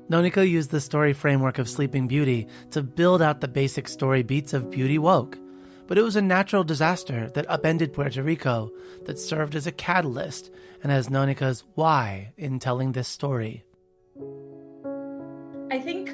NoNieqa 0.09 0.49
used 0.49 0.71
the 0.71 0.81
story 0.81 1.13
framework 1.13 1.59
of 1.59 1.69
Sleeping 1.69 2.07
Beauty 2.07 2.47
to 2.71 2.81
build 2.81 3.21
out 3.21 3.39
the 3.39 3.47
basic 3.47 3.87
story 3.87 4.23
beats 4.23 4.53
of 4.53 4.71
Beauty 4.71 4.97
Woke. 4.97 5.37
But 5.87 5.97
it 5.97 6.03
was 6.03 6.15
a 6.15 6.21
natural 6.21 6.63
disaster 6.63 7.29
that 7.29 7.49
upended 7.49 7.93
Puerto 7.93 8.23
Rico 8.23 8.71
that 9.05 9.19
served 9.19 9.55
as 9.55 9.67
a 9.67 9.71
catalyst 9.71 10.49
and 10.81 10.91
as 10.91 11.09
NoNieqa's 11.09 11.65
why 11.75 12.33
in 12.37 12.59
telling 12.59 12.93
this 12.93 13.07
story. 13.07 13.63
I 15.69 15.79
think, 15.79 16.09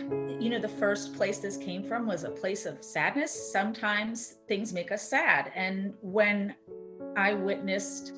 you 0.47 0.53
know, 0.53 0.59
the 0.59 0.69
first 0.69 1.13
place 1.13 1.39
this 1.39 1.57
came 1.57 1.83
from 1.83 2.07
was 2.07 2.23
a 2.23 2.29
place 2.29 2.65
of 2.65 2.81
sadness. 2.81 3.51
Sometimes 3.51 4.35
things 4.47 4.71
make 4.71 4.93
us 4.93 5.01
sad. 5.01 5.51
And 5.53 5.93
when 5.99 6.55
I 7.17 7.33
witnessed, 7.33 8.13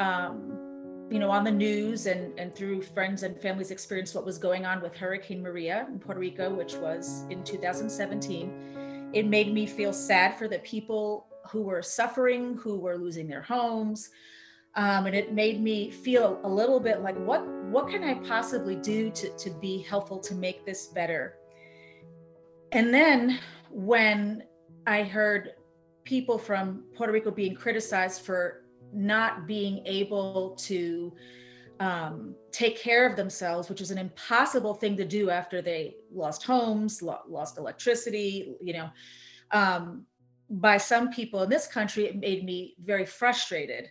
um, 0.00 1.06
you 1.08 1.20
know, 1.20 1.30
on 1.30 1.44
the 1.44 1.52
news 1.52 2.06
and, 2.06 2.36
and 2.36 2.52
through 2.52 2.82
friends 2.82 3.22
and 3.22 3.40
families 3.40 3.70
experience 3.70 4.12
what 4.12 4.24
was 4.24 4.38
going 4.38 4.66
on 4.66 4.82
with 4.82 4.96
Hurricane 4.96 5.40
Maria 5.40 5.86
in 5.88 6.00
Puerto 6.00 6.18
Rico, 6.18 6.52
which 6.52 6.74
was 6.74 7.26
in 7.30 7.44
2017, 7.44 9.10
it 9.12 9.28
made 9.28 9.54
me 9.54 9.64
feel 9.64 9.92
sad 9.92 10.36
for 10.36 10.48
the 10.48 10.58
people 10.58 11.28
who 11.48 11.62
were 11.62 11.80
suffering, 11.80 12.56
who 12.56 12.76
were 12.76 12.96
losing 12.96 13.28
their 13.28 13.42
homes. 13.42 14.10
Um, 14.74 15.06
and 15.06 15.14
it 15.14 15.32
made 15.32 15.62
me 15.62 15.92
feel 15.92 16.40
a 16.42 16.48
little 16.48 16.80
bit 16.80 17.02
like 17.02 17.16
what 17.18 17.46
what 17.70 17.88
can 17.88 18.02
I 18.02 18.14
possibly 18.14 18.74
do 18.74 19.10
to, 19.10 19.28
to 19.36 19.50
be 19.60 19.82
helpful 19.82 20.18
to 20.18 20.34
make 20.34 20.66
this 20.66 20.88
better? 20.88 21.36
And 22.72 22.92
then 22.92 23.38
when 23.70 24.44
I 24.86 25.02
heard 25.02 25.52
people 26.04 26.38
from 26.38 26.84
Puerto 26.94 27.12
Rico 27.12 27.30
being 27.30 27.54
criticized 27.54 28.22
for 28.22 28.64
not 28.92 29.46
being 29.46 29.86
able 29.86 30.56
to 30.60 31.12
um, 31.80 32.34
take 32.50 32.78
care 32.78 33.08
of 33.08 33.16
themselves, 33.16 33.68
which 33.68 33.80
is 33.80 33.90
an 33.90 33.98
impossible 33.98 34.74
thing 34.74 34.96
to 34.96 35.04
do 35.04 35.30
after 35.30 35.60
they 35.60 35.96
lost 36.12 36.44
homes, 36.44 37.02
lo- 37.02 37.20
lost 37.28 37.58
electricity, 37.58 38.54
you 38.60 38.72
know. 38.72 38.90
Um, 39.50 40.06
by 40.48 40.76
some 40.76 41.10
people 41.10 41.42
in 41.42 41.50
this 41.50 41.66
country, 41.66 42.06
it 42.06 42.16
made 42.16 42.44
me 42.44 42.74
very 42.82 43.06
frustrated. 43.06 43.90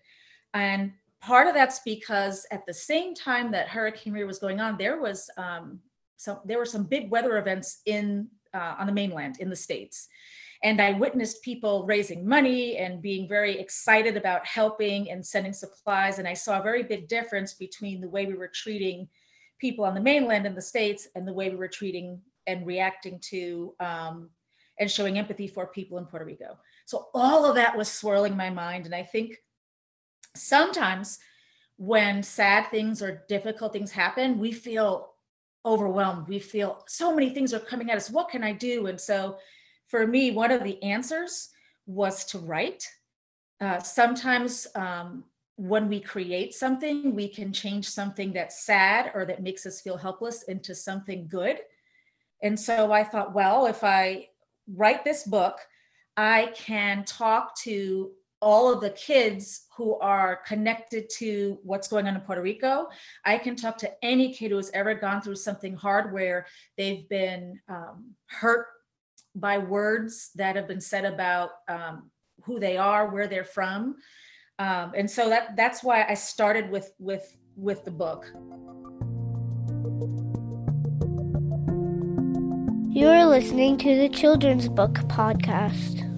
And 0.53 0.91
part 1.19 1.47
of 1.47 1.53
that's 1.53 1.79
because 1.79 2.45
at 2.51 2.65
the 2.65 2.73
same 2.73 3.13
time 3.13 3.51
that 3.51 3.67
Hurricane 3.67 4.13
Maria 4.13 4.25
was 4.25 4.39
going 4.39 4.59
on, 4.59 4.77
there 4.77 4.99
was 4.99 5.29
um, 5.37 5.79
some 6.17 6.39
there 6.45 6.57
were 6.57 6.65
some 6.65 6.83
big 6.83 7.09
weather 7.09 7.37
events 7.37 7.81
in 7.85 8.27
uh, 8.53 8.75
on 8.79 8.87
the 8.87 8.93
mainland 8.93 9.37
in 9.39 9.49
the 9.49 9.55
states, 9.55 10.07
and 10.63 10.79
I 10.79 10.91
witnessed 10.91 11.41
people 11.41 11.85
raising 11.85 12.27
money 12.27 12.77
and 12.77 13.01
being 13.01 13.27
very 13.27 13.59
excited 13.59 14.15
about 14.15 14.45
helping 14.45 15.09
and 15.09 15.25
sending 15.25 15.53
supplies. 15.53 16.19
And 16.19 16.27
I 16.27 16.33
saw 16.33 16.59
a 16.59 16.63
very 16.63 16.83
big 16.83 17.07
difference 17.07 17.53
between 17.55 17.99
the 17.99 18.09
way 18.09 18.25
we 18.27 18.35
were 18.35 18.51
treating 18.53 19.07
people 19.59 19.85
on 19.85 19.95
the 19.95 20.01
mainland 20.01 20.45
in 20.45 20.53
the 20.53 20.61
States 20.61 21.07
and 21.15 21.27
the 21.27 21.33
way 21.33 21.49
we 21.49 21.55
were 21.55 21.67
treating 21.67 22.21
and 22.45 22.65
reacting 22.65 23.19
to 23.19 23.73
um, 23.79 24.29
and 24.79 24.89
showing 24.89 25.17
empathy 25.17 25.47
for 25.47 25.67
people 25.67 25.97
in 25.97 26.05
Puerto 26.05 26.25
Rico. 26.25 26.57
So 26.85 27.07
all 27.13 27.45
of 27.45 27.55
that 27.55 27.77
was 27.77 27.91
swirling 27.91 28.35
my 28.35 28.49
mind. 28.49 28.85
And 28.85 28.95
I 28.95 29.03
think 29.03 29.37
sometimes 30.35 31.19
when 31.77 32.21
sad 32.21 32.67
things 32.69 33.01
or 33.01 33.23
difficult 33.27 33.73
things 33.73 33.91
happen, 33.91 34.39
we 34.39 34.51
feel 34.51 35.10
overwhelmed. 35.65 36.27
We 36.27 36.39
feel 36.39 36.83
so 36.87 37.13
many 37.13 37.29
things 37.29 37.53
are 37.53 37.59
coming 37.59 37.89
at 37.91 37.97
us. 37.97 38.09
What 38.09 38.29
can 38.29 38.43
I 38.43 38.53
do? 38.53 38.87
And 38.87 38.99
so 38.99 39.37
for 39.87 40.07
me, 40.07 40.31
one 40.31 40.51
of 40.51 40.63
the 40.63 40.81
answers 40.83 41.49
was 41.85 42.25
to 42.25 42.39
write. 42.39 42.87
Uh, 43.59 43.79
sometimes 43.79 44.67
um, 44.75 45.23
when 45.55 45.87
we 45.87 45.99
create 45.99 46.53
something, 46.53 47.13
we 47.13 47.27
can 47.27 47.53
change 47.53 47.87
something 47.87 48.33
that's 48.33 48.65
sad 48.65 49.11
or 49.13 49.25
that 49.25 49.43
makes 49.43 49.65
us 49.65 49.81
feel 49.81 49.97
helpless 49.97 50.43
into 50.43 50.73
something 50.73 51.27
good. 51.27 51.59
And 52.41 52.59
so 52.59 52.91
I 52.91 53.03
thought, 53.03 53.35
well, 53.35 53.67
if 53.67 53.83
I 53.83 54.29
write 54.75 55.03
this 55.03 55.23
book, 55.23 55.59
I 56.17 56.51
can 56.55 57.05
talk 57.05 57.55
to 57.59 58.11
all 58.41 58.73
of 58.73 58.81
the 58.81 58.89
kids 58.91 59.67
who 59.77 59.97
are 59.99 60.37
connected 60.47 61.09
to 61.17 61.59
what's 61.63 61.87
going 61.87 62.07
on 62.07 62.15
in 62.15 62.21
Puerto 62.21 62.41
Rico. 62.41 62.87
I 63.23 63.37
can 63.37 63.55
talk 63.55 63.77
to 63.79 63.91
any 64.03 64.33
kid 64.33 64.51
who 64.51 64.57
has 64.57 64.71
ever 64.73 64.95
gone 64.95 65.21
through 65.21 65.35
something 65.35 65.75
hard 65.75 66.11
where 66.11 66.47
they've 66.77 67.07
been 67.07 67.59
um, 67.69 68.15
hurt 68.27 68.67
by 69.35 69.59
words 69.59 70.31
that 70.35 70.55
have 70.55 70.67
been 70.67 70.81
said 70.81 71.05
about 71.05 71.51
um, 71.67 72.09
who 72.43 72.59
they 72.59 72.77
are, 72.77 73.09
where 73.09 73.27
they're 73.27 73.43
from, 73.43 73.95
um, 74.59 74.91
and 74.95 75.09
so 75.09 75.29
that 75.29 75.55
that's 75.55 75.83
why 75.83 76.05
I 76.07 76.15
started 76.15 76.69
with 76.69 76.93
with 76.99 77.35
with 77.55 77.85
the 77.85 77.91
book. 77.91 78.25
You 82.93 83.07
are 83.07 83.25
listening 83.25 83.77
to 83.79 83.97
the 83.97 84.09
Children's 84.09 84.67
Book 84.67 84.95
Podcast. 85.07 86.10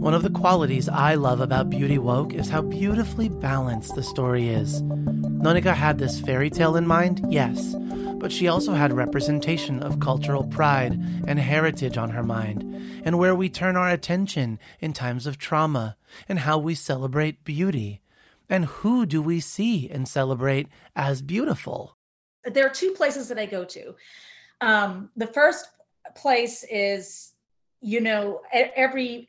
One 0.00 0.14
of 0.14 0.22
the 0.22 0.30
qualities 0.30 0.88
I 0.88 1.14
love 1.14 1.42
about 1.42 1.68
Beauty 1.68 1.98
Woke 1.98 2.32
is 2.32 2.48
how 2.48 2.62
beautifully 2.62 3.28
balanced 3.28 3.94
the 3.94 4.02
story 4.02 4.48
is. 4.48 4.80
NoNieqa 4.80 5.74
had 5.74 5.98
this 5.98 6.18
fairy 6.18 6.48
tale 6.48 6.74
in 6.74 6.86
mind, 6.86 7.22
yes, 7.28 7.76
but 8.16 8.32
she 8.32 8.48
also 8.48 8.72
had 8.72 8.94
representation 8.94 9.82
of 9.82 10.00
cultural 10.00 10.44
pride 10.44 10.94
and 11.26 11.38
heritage 11.38 11.98
on 11.98 12.08
her 12.08 12.22
mind, 12.22 12.62
and 13.04 13.18
where 13.18 13.34
we 13.34 13.50
turn 13.50 13.76
our 13.76 13.90
attention 13.90 14.58
in 14.80 14.94
times 14.94 15.26
of 15.26 15.36
trauma, 15.36 15.98
and 16.30 16.38
how 16.38 16.56
we 16.56 16.74
celebrate 16.74 17.44
beauty. 17.44 18.00
And 18.48 18.64
who 18.64 19.04
do 19.04 19.20
we 19.20 19.38
see 19.38 19.90
and 19.90 20.08
celebrate 20.08 20.68
as 20.96 21.20
beautiful? 21.20 21.98
There 22.44 22.64
are 22.64 22.70
two 22.70 22.92
places 22.92 23.28
that 23.28 23.38
I 23.38 23.44
go 23.44 23.66
to. 23.66 23.94
Um, 24.62 25.10
the 25.14 25.26
first 25.26 25.66
place 26.16 26.64
is, 26.70 27.34
you 27.82 28.00
know, 28.00 28.40
every 28.50 29.28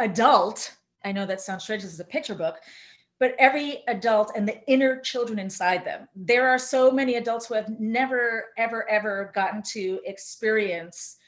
adult, 0.00 0.74
I 1.04 1.12
know 1.12 1.26
that 1.26 1.40
sounds 1.40 1.62
strange, 1.62 1.82
this 1.82 1.92
is 1.92 2.00
a 2.00 2.04
picture 2.04 2.34
book, 2.34 2.56
but 3.18 3.34
every 3.38 3.82
adult 3.86 4.32
and 4.34 4.48
the 4.48 4.60
inner 4.66 5.00
children 5.00 5.38
inside 5.38 5.84
them. 5.84 6.08
There 6.16 6.48
are 6.48 6.58
so 6.58 6.90
many 6.90 7.16
adults 7.16 7.46
who 7.46 7.54
have 7.54 7.78
never, 7.78 8.46
ever, 8.56 8.88
ever 8.88 9.30
gotten 9.34 9.62
to 9.72 10.00
experience 10.06 11.18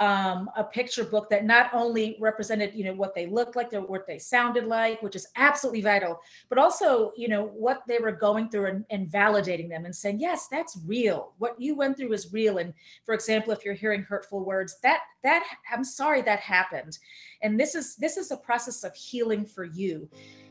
um, 0.00 0.48
a 0.56 0.64
picture 0.64 1.04
book 1.04 1.28
that 1.28 1.44
not 1.44 1.72
only 1.74 2.16
represented, 2.18 2.74
you 2.74 2.84
know, 2.84 2.94
what 2.94 3.14
they 3.14 3.26
looked 3.26 3.54
like, 3.54 3.70
what 3.72 4.06
they 4.06 4.18
sounded 4.18 4.64
like, 4.64 5.02
which 5.02 5.14
is 5.14 5.28
absolutely 5.36 5.82
vital, 5.82 6.18
but 6.48 6.56
also, 6.56 7.12
you 7.16 7.28
know, 7.28 7.44
what 7.44 7.82
they 7.86 7.98
were 7.98 8.10
going 8.10 8.48
through 8.48 8.66
and, 8.66 8.84
and 8.88 9.10
validating 9.10 9.68
them 9.68 9.84
and 9.84 9.94
saying, 9.94 10.18
yes, 10.18 10.48
that's 10.50 10.78
real. 10.86 11.34
What 11.36 11.60
you 11.60 11.74
went 11.74 11.98
through 11.98 12.14
is 12.14 12.32
real. 12.32 12.58
And 12.58 12.72
for 13.04 13.14
example, 13.14 13.52
if 13.52 13.62
you're 13.62 13.74
hearing 13.74 14.02
hurtful 14.02 14.42
words, 14.42 14.78
that 14.82 15.00
that 15.22 15.44
I'm 15.70 15.84
sorry 15.84 16.22
that 16.22 16.40
happened, 16.40 16.98
and 17.42 17.60
this 17.60 17.74
is 17.74 17.94
this 17.96 18.16
is 18.16 18.30
a 18.30 18.38
process 18.38 18.84
of 18.84 18.94
healing 18.94 19.44
for 19.44 19.64
you. 19.64 20.08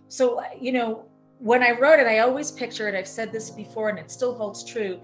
So, 0.10 0.44
you 0.60 0.72
know, 0.72 1.06
when 1.39 1.63
I 1.63 1.72
wrote 1.72 2.00
it, 2.00 2.06
I 2.06 2.20
always 2.20 2.51
picture 2.51 2.88
it. 2.88 2.94
I've 2.94 3.08
said 3.08 3.32
this 3.32 3.50
before, 3.50 3.89
and 3.89 3.98
it 3.98 4.12
still 4.12 4.36
holds 4.36 4.63
true. 4.63 5.00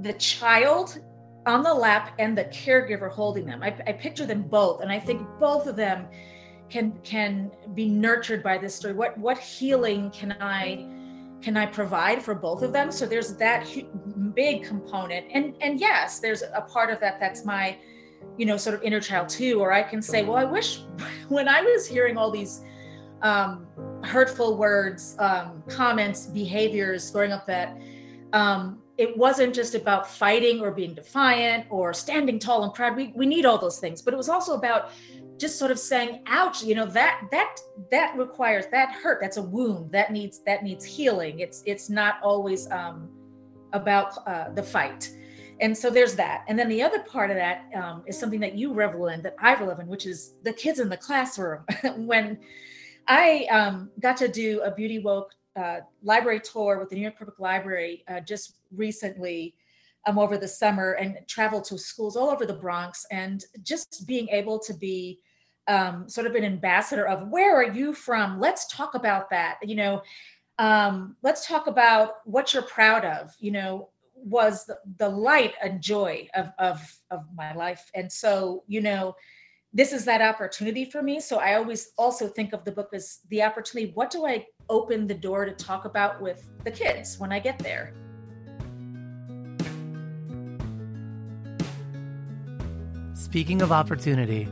The 0.00 0.14
child 0.14 0.98
on 1.46 1.62
the 1.62 1.74
lap 1.74 2.14
and 2.18 2.36
the 2.36 2.44
caregiver 2.44 3.10
holding 3.10 3.46
them. 3.46 3.62
I, 3.62 3.76
I 3.86 3.92
picture 3.92 4.26
them 4.26 4.42
both, 4.42 4.80
and 4.80 4.92
I 4.92 4.98
think 4.98 5.26
both 5.40 5.66
of 5.66 5.76
them 5.76 6.06
can 6.68 6.98
can 7.02 7.50
be 7.74 7.88
nurtured 7.88 8.42
by 8.42 8.58
this 8.58 8.74
story. 8.74 8.94
What 8.94 9.16
what 9.18 9.38
healing 9.38 10.10
can 10.10 10.32
I 10.40 10.88
can 11.42 11.56
I 11.56 11.66
provide 11.66 12.22
for 12.22 12.34
both 12.34 12.62
of 12.62 12.72
them? 12.72 12.92
So 12.92 13.06
there's 13.06 13.36
that 13.36 13.66
big 14.34 14.64
component, 14.64 15.26
and 15.32 15.54
and 15.60 15.80
yes, 15.80 16.20
there's 16.20 16.42
a 16.42 16.62
part 16.62 16.90
of 16.90 17.00
that 17.00 17.18
that's 17.18 17.44
my 17.44 17.76
you 18.38 18.46
know 18.46 18.56
sort 18.56 18.74
of 18.74 18.82
inner 18.82 19.00
child 19.00 19.28
too. 19.28 19.60
Or 19.60 19.72
I 19.72 19.82
can 19.82 20.00
say, 20.00 20.22
well, 20.24 20.36
I 20.36 20.44
wish 20.44 20.82
when 21.28 21.48
I 21.48 21.60
was 21.62 21.86
hearing 21.86 22.16
all 22.16 22.30
these 22.30 22.62
um, 23.22 23.66
hurtful 24.02 24.56
words, 24.56 25.16
um, 25.18 25.62
comments, 25.68 26.26
behaviors 26.26 27.10
growing 27.10 27.32
up 27.32 27.46
that 27.46 27.76
um, 28.32 28.81
it 28.98 29.16
wasn't 29.16 29.54
just 29.54 29.74
about 29.74 30.08
fighting 30.08 30.60
or 30.60 30.70
being 30.70 30.94
defiant 30.94 31.66
or 31.70 31.94
standing 31.94 32.38
tall 32.38 32.64
and 32.64 32.74
proud. 32.74 32.96
We, 32.96 33.12
we 33.14 33.26
need 33.26 33.46
all 33.46 33.58
those 33.58 33.78
things, 33.78 34.02
but 34.02 34.12
it 34.12 34.16
was 34.16 34.28
also 34.28 34.54
about 34.54 34.90
just 35.38 35.58
sort 35.58 35.70
of 35.70 35.78
saying, 35.78 36.22
ouch, 36.26 36.62
you 36.62 36.74
know, 36.74 36.86
that, 36.86 37.22
that, 37.30 37.56
that 37.90 38.16
requires, 38.16 38.66
that 38.70 38.92
hurt, 38.92 39.18
that's 39.20 39.38
a 39.38 39.42
wound 39.42 39.90
that 39.92 40.12
needs, 40.12 40.40
that 40.44 40.62
needs 40.62 40.84
healing. 40.84 41.40
It's, 41.40 41.62
it's 41.66 41.88
not 41.88 42.16
always 42.22 42.70
um, 42.70 43.08
about 43.72 44.26
uh, 44.26 44.50
the 44.50 44.62
fight. 44.62 45.10
And 45.60 45.76
so 45.76 45.90
there's 45.90 46.14
that. 46.16 46.44
And 46.48 46.58
then 46.58 46.68
the 46.68 46.82
other 46.82 47.00
part 47.00 47.30
of 47.30 47.36
that 47.36 47.70
um, 47.74 48.02
is 48.06 48.18
something 48.18 48.40
that 48.40 48.54
you 48.54 48.72
revel 48.72 49.08
in, 49.08 49.22
that 49.22 49.36
I 49.40 49.52
revel 49.54 49.80
in, 49.80 49.86
which 49.86 50.06
is 50.06 50.34
the 50.42 50.52
kids 50.52 50.80
in 50.80 50.88
the 50.88 50.96
classroom. 50.96 51.64
when 51.96 52.38
I 53.08 53.46
um, 53.50 53.90
got 54.00 54.16
to 54.18 54.28
do 54.28 54.60
a 54.62 54.70
Beauty 54.70 54.98
Woke 54.98 55.32
uh, 55.56 55.80
library 56.02 56.40
tour 56.40 56.78
with 56.78 56.88
the 56.88 56.96
New 56.96 57.02
York 57.02 57.18
Public 57.18 57.38
Library 57.38 58.04
uh, 58.08 58.20
just 58.20 58.56
recently 58.74 59.54
um, 60.06 60.18
over 60.18 60.36
the 60.36 60.48
summer 60.48 60.92
and 60.92 61.18
traveled 61.28 61.64
to 61.64 61.78
schools 61.78 62.16
all 62.16 62.30
over 62.30 62.46
the 62.46 62.54
Bronx 62.54 63.06
and 63.10 63.44
just 63.62 64.06
being 64.06 64.28
able 64.28 64.58
to 64.58 64.74
be 64.74 65.20
um, 65.68 66.08
sort 66.08 66.26
of 66.26 66.34
an 66.34 66.44
ambassador 66.44 67.06
of 67.06 67.28
where 67.28 67.54
are 67.56 67.72
you 67.72 67.92
from? 67.92 68.40
Let's 68.40 68.66
talk 68.66 68.94
about 68.94 69.30
that. 69.30 69.58
You 69.62 69.76
know, 69.76 70.02
um, 70.58 71.16
let's 71.22 71.46
talk 71.46 71.66
about 71.66 72.14
what 72.24 72.52
you're 72.52 72.62
proud 72.64 73.04
of. 73.04 73.34
You 73.38 73.52
know, 73.52 73.88
was 74.14 74.64
the, 74.64 74.78
the 74.98 75.08
light 75.08 75.54
and 75.62 75.80
joy 75.80 76.28
of, 76.34 76.50
of 76.58 77.00
of 77.10 77.26
my 77.34 77.54
life. 77.54 77.90
And 77.94 78.10
so, 78.10 78.64
you 78.66 78.80
know, 78.80 79.14
this 79.74 79.92
is 79.92 80.04
that 80.04 80.20
opportunity 80.20 80.84
for 80.84 81.02
me. 81.02 81.18
So 81.18 81.38
I 81.38 81.54
always 81.54 81.92
also 81.96 82.28
think 82.28 82.52
of 82.52 82.64
the 82.64 82.72
book 82.72 82.90
as 82.92 83.20
the 83.30 83.42
opportunity. 83.42 83.92
What 83.94 84.10
do 84.10 84.26
I 84.26 84.46
open 84.68 85.06
the 85.06 85.14
door 85.14 85.46
to 85.46 85.52
talk 85.52 85.86
about 85.86 86.20
with 86.20 86.46
the 86.64 86.70
kids 86.70 87.18
when 87.18 87.32
I 87.32 87.38
get 87.38 87.58
there? 87.58 87.94
Speaking 93.14 93.62
of 93.62 93.72
opportunity, 93.72 94.46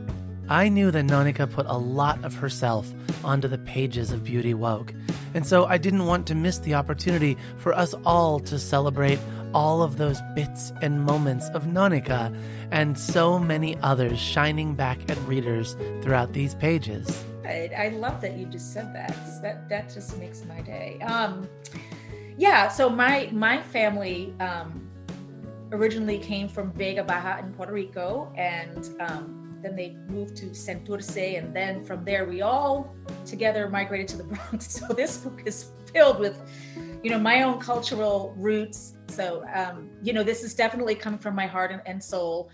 I 0.49 0.69
knew 0.69 0.89
that 0.89 1.05
NoNieqa 1.05 1.51
put 1.51 1.67
a 1.67 1.77
lot 1.77 2.23
of 2.25 2.33
herself 2.33 2.91
onto 3.23 3.47
the 3.47 3.59
pages 3.59 4.11
of 4.11 4.23
Beauty 4.23 4.55
Woke, 4.55 4.91
and 5.35 5.45
so 5.45 5.65
I 5.65 5.77
didn't 5.77 6.07
want 6.07 6.25
to 6.27 6.35
miss 6.35 6.57
the 6.57 6.73
opportunity 6.73 7.37
for 7.57 7.73
us 7.73 7.93
all 8.05 8.39
to 8.39 8.57
celebrate 8.57 9.19
all 9.53 9.81
of 9.81 9.97
those 9.97 10.21
bits 10.35 10.73
and 10.81 11.03
moments 11.03 11.49
of 11.49 11.65
NoNieqa 11.65 12.35
and 12.71 12.97
so 12.97 13.37
many 13.37 13.77
others 13.79 14.19
shining 14.19 14.75
back 14.75 14.97
at 15.09 15.17
readers 15.27 15.75
throughout 16.01 16.33
these 16.33 16.55
pages. 16.55 17.23
I, 17.45 17.69
I 17.77 17.87
love 17.89 18.21
that 18.21 18.37
you 18.37 18.45
just 18.45 18.73
said 18.73 18.93
that. 18.95 19.15
That 19.41 19.67
that 19.69 19.93
just 19.93 20.17
makes 20.17 20.45
my 20.45 20.61
day. 20.61 20.99
Um, 21.01 21.49
yeah. 22.37 22.67
So 22.67 22.89
my 22.89 23.29
my 23.31 23.61
family 23.61 24.33
um, 24.39 24.87
originally 25.71 26.19
came 26.19 26.47
from 26.47 26.71
Vega 26.73 27.03
Baja 27.03 27.39
in 27.39 27.53
Puerto 27.53 27.73
Rico, 27.73 28.31
and 28.37 28.89
um, 29.01 29.59
then 29.61 29.75
they 29.75 29.95
moved 30.07 30.35
to 30.37 30.47
Santurce, 30.47 31.37
and 31.37 31.55
then 31.55 31.83
from 31.83 32.03
there 32.03 32.25
we 32.25 32.41
all 32.41 32.95
together 33.25 33.69
migrated 33.69 34.07
to 34.09 34.17
the 34.17 34.23
Bronx. 34.23 34.79
So 34.79 34.93
this 34.93 35.17
book 35.17 35.41
is 35.45 35.71
filled 35.93 36.19
with, 36.19 36.41
you 37.03 37.09
know, 37.09 37.19
my 37.19 37.43
own 37.43 37.59
cultural 37.59 38.33
roots 38.37 38.93
so, 39.11 39.43
um, 39.53 39.89
you 40.01 40.13
know, 40.13 40.23
this 40.23 40.43
is 40.43 40.53
definitely 40.53 40.95
coming 40.95 41.19
from 41.19 41.35
my 41.35 41.47
heart 41.47 41.71
and, 41.71 41.81
and 41.85 42.03
soul 42.03 42.49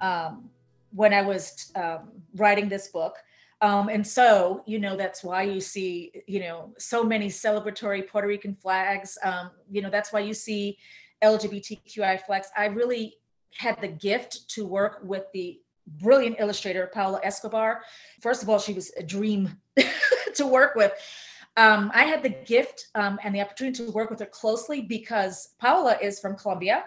um, 0.00 0.48
when 0.92 1.12
I 1.12 1.22
was 1.22 1.72
um, 1.74 2.10
writing 2.36 2.68
this 2.68 2.88
book. 2.88 3.16
Um, 3.60 3.88
and 3.88 4.06
so, 4.06 4.62
you 4.66 4.78
know, 4.78 4.96
that's 4.96 5.24
why 5.24 5.42
you 5.42 5.60
see, 5.60 6.12
you 6.26 6.40
know, 6.40 6.74
so 6.78 7.02
many 7.02 7.28
celebratory 7.28 8.06
Puerto 8.06 8.28
Rican 8.28 8.54
flags. 8.54 9.16
Um, 9.22 9.50
you 9.70 9.80
know, 9.80 9.90
that's 9.90 10.12
why 10.12 10.20
you 10.20 10.34
see 10.34 10.76
LGBTQI 11.22 12.20
flags. 12.26 12.48
I 12.56 12.66
really 12.66 13.16
had 13.56 13.80
the 13.80 13.88
gift 13.88 14.48
to 14.50 14.66
work 14.66 15.00
with 15.02 15.24
the 15.32 15.60
brilliant 15.86 16.36
illustrator 16.38 16.90
Paola 16.92 17.20
Escobar. 17.22 17.82
First 18.20 18.42
of 18.42 18.48
all, 18.48 18.58
she 18.58 18.72
was 18.72 18.92
a 18.96 19.02
dream 19.02 19.56
to 20.34 20.46
work 20.46 20.74
with 20.74 20.92
um, 21.56 21.90
I 21.94 22.04
had 22.04 22.22
the 22.22 22.30
gift 22.30 22.88
um, 22.94 23.18
and 23.22 23.34
the 23.34 23.40
opportunity 23.40 23.84
to 23.84 23.92
work 23.92 24.10
with 24.10 24.20
her 24.20 24.26
closely 24.26 24.80
because 24.80 25.54
Paola 25.60 25.96
is 26.02 26.18
from 26.18 26.36
Colombia. 26.36 26.84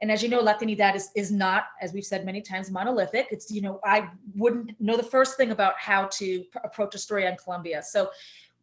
And 0.00 0.12
as 0.12 0.22
you 0.22 0.28
know, 0.28 0.42
Latinidad 0.42 0.94
is, 0.94 1.10
is 1.14 1.30
not, 1.30 1.64
as 1.80 1.92
we've 1.92 2.04
said 2.04 2.24
many 2.24 2.42
times, 2.42 2.70
monolithic. 2.70 3.28
It's, 3.30 3.50
you 3.50 3.62
know, 3.62 3.80
I 3.84 4.08
wouldn't 4.34 4.78
know 4.80 4.96
the 4.96 5.02
first 5.02 5.36
thing 5.36 5.50
about 5.50 5.74
how 5.78 6.06
to 6.12 6.44
pr- 6.52 6.58
approach 6.64 6.94
a 6.94 6.98
story 6.98 7.26
on 7.26 7.36
Colombia. 7.36 7.82
So 7.82 8.10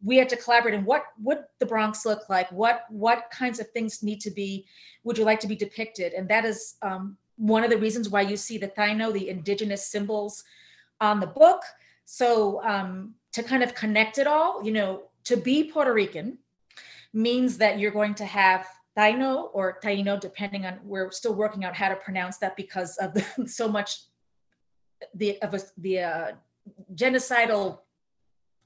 we 0.02 0.16
had 0.16 0.28
to 0.28 0.36
collaborate 0.36 0.74
and 0.74 0.84
what 0.84 1.04
would 1.22 1.38
the 1.58 1.66
Bronx 1.66 2.04
look 2.04 2.28
like? 2.28 2.50
What 2.52 2.84
what 2.90 3.30
kinds 3.30 3.58
of 3.58 3.70
things 3.70 4.02
need 4.02 4.20
to 4.20 4.30
be, 4.30 4.66
would 5.02 5.16
you 5.16 5.24
like 5.24 5.40
to 5.40 5.48
be 5.48 5.56
depicted? 5.56 6.12
And 6.12 6.28
that 6.28 6.44
is 6.44 6.76
um, 6.82 7.16
one 7.36 7.64
of 7.64 7.70
the 7.70 7.78
reasons 7.78 8.08
why 8.08 8.20
you 8.20 8.36
see 8.36 8.58
the 8.58 8.68
Taino, 8.68 9.12
the 9.12 9.28
indigenous 9.28 9.86
symbols 9.86 10.44
on 11.00 11.20
the 11.20 11.26
book. 11.26 11.62
So 12.04 12.62
um, 12.62 13.14
to 13.32 13.42
kind 13.42 13.62
of 13.62 13.74
connect 13.74 14.18
it 14.18 14.26
all, 14.26 14.62
you 14.62 14.72
know, 14.72 15.04
to 15.24 15.36
be 15.36 15.64
Puerto 15.64 15.92
Rican 15.92 16.38
means 17.12 17.58
that 17.58 17.78
you're 17.78 17.90
going 17.90 18.14
to 18.16 18.24
have 18.24 18.66
Taino 18.96 19.48
or 19.52 19.78
Taino, 19.82 20.20
depending 20.20 20.66
on 20.66 20.78
we're 20.84 21.10
still 21.10 21.34
working 21.34 21.64
out 21.64 21.74
how 21.74 21.88
to 21.88 21.96
pronounce 21.96 22.38
that 22.38 22.56
because 22.56 22.96
of 22.98 23.14
the, 23.14 23.24
so 23.46 23.68
much 23.68 24.02
the 25.14 25.40
of 25.42 25.54
a, 25.54 25.60
the 25.78 26.00
uh, 26.00 26.32
genocidal 26.94 27.78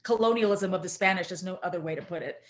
colonialism 0.03 0.73
of 0.73 0.83
the 0.83 0.89
Spanish. 0.89 1.27
There's 1.27 1.43
no 1.43 1.59
other 1.63 1.81
way 1.81 1.95
to 1.95 2.01
put 2.01 2.21
it. 2.21 2.41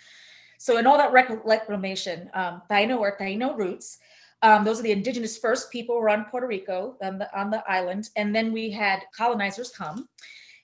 So 0.58 0.78
in 0.78 0.86
all 0.86 0.98
that 0.98 1.14
reclamation, 1.14 2.30
um, 2.34 2.62
Taino 2.70 3.00
or 3.00 3.18
Taino 3.18 3.58
roots, 3.58 4.00
um, 4.42 4.66
those 4.66 4.80
are 4.80 4.84
the 4.84 4.92
indigenous 4.92 5.38
first 5.38 5.72
people 5.72 5.96
were 5.96 6.10
on 6.10 6.26
Puerto 6.26 6.48
Rico 6.48 6.98
on 7.02 7.18
the 7.18 7.40
on 7.40 7.50
the 7.50 7.64
island, 7.70 8.10
and 8.16 8.36
then 8.36 8.52
we 8.52 8.70
had 8.70 9.04
colonizers 9.16 9.70
come 9.70 10.10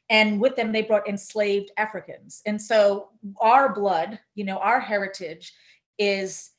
and 0.09 0.39
with 0.39 0.55
them 0.55 0.71
they 0.71 0.81
brought 0.81 1.07
enslaved 1.07 1.71
africans 1.77 2.41
and 2.45 2.61
so 2.61 3.09
our 3.39 3.73
blood 3.73 4.19
you 4.35 4.43
know 4.43 4.57
our 4.57 4.79
heritage 4.79 5.53
is 5.97 6.51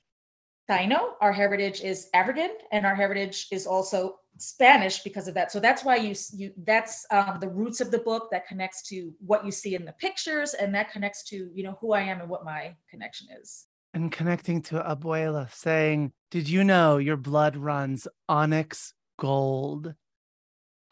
Taino, 0.69 1.13
our 1.21 1.33
heritage 1.33 1.81
is 1.81 2.09
African, 2.13 2.51
and 2.73 2.85
our 2.85 2.95
heritage 2.95 3.47
is 3.53 3.67
also 3.67 4.17
Spanish 4.39 5.03
because 5.03 5.29
of 5.29 5.35
that. 5.35 5.53
So 5.53 5.61
that's 5.61 5.85
why 5.85 5.97
you 5.97 6.15
you 6.33 6.53
that's 6.65 7.07
um, 7.11 7.39
the 7.41 7.49
roots 7.49 7.81
of 7.81 7.91
the 7.91 7.99
book 7.99 8.29
that 8.33 8.47
connects 8.47 8.83
to 8.89 9.13
what 9.25 9.45
you 9.45 9.53
see 9.53 9.75
in 9.75 9.85
the 9.85 9.93
pictures, 9.93 10.55
and 10.55 10.75
that 10.75 10.91
connects 10.91 11.25
to 11.31 11.51
you 11.55 11.63
know 11.63 11.79
who 11.81 11.93
I 11.93 12.03
am 12.03 12.21
and 12.21 12.29
what 12.29 12.45
my 12.45 12.75
connection 12.91 13.29
is. 13.41 13.67
And 13.95 14.11
connecting 14.11 14.61
to 14.63 14.81
Abuela 14.81 15.53
saying, 15.53 16.13
"Did 16.31 16.49
you 16.49 16.65
know 16.65 16.99
your 16.99 17.17
blood 17.17 17.57
runs 17.57 18.09
onyx 18.29 18.93
gold?" 19.19 19.95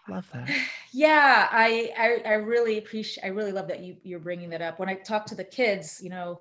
Love 0.09 0.29
that. 0.33 0.51
Yeah, 0.97 1.49
I, 1.51 1.93
I, 1.99 2.31
I 2.31 2.33
really 2.35 2.79
appreciate. 2.79 3.25
I 3.25 3.29
really 3.31 3.51
love 3.51 3.67
that 3.67 3.81
you 3.81 3.97
you're 4.05 4.21
bringing 4.21 4.51
that 4.51 4.63
up. 4.63 4.79
When 4.79 4.89
I 4.89 4.95
talk 4.95 5.27
to 5.27 5.35
the 5.35 5.43
kids, 5.43 6.01
you 6.01 6.09
know, 6.09 6.41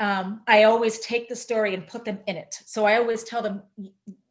um, 0.00 0.42
I 0.48 0.64
always 0.64 0.98
take 1.00 1.28
the 1.28 1.36
story 1.36 1.74
and 1.74 1.86
put 1.86 2.04
them 2.04 2.18
in 2.26 2.36
it. 2.36 2.56
So 2.66 2.84
I 2.86 2.96
always 2.96 3.22
tell 3.22 3.40
them, 3.42 3.62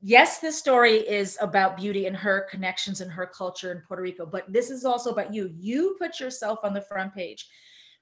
yes, 0.02 0.40
this 0.40 0.58
story 0.58 0.98
is 0.98 1.38
about 1.42 1.78
beauty 1.78 2.08
and 2.08 2.18
her 2.18 2.48
connections 2.52 3.00
and 3.00 3.12
her 3.12 3.26
culture 3.26 3.72
in 3.72 3.82
Puerto 3.88 4.04
Rico, 4.04 4.26
but 4.26 4.52
this 4.52 4.70
is 4.70 4.84
also 4.84 5.12
about 5.12 5.34
you. 5.34 5.54
You 5.58 5.96
put 6.00 6.20
yourself 6.20 6.60
on 6.64 6.74
the 6.74 6.82
front 6.82 7.14
page. 7.16 7.48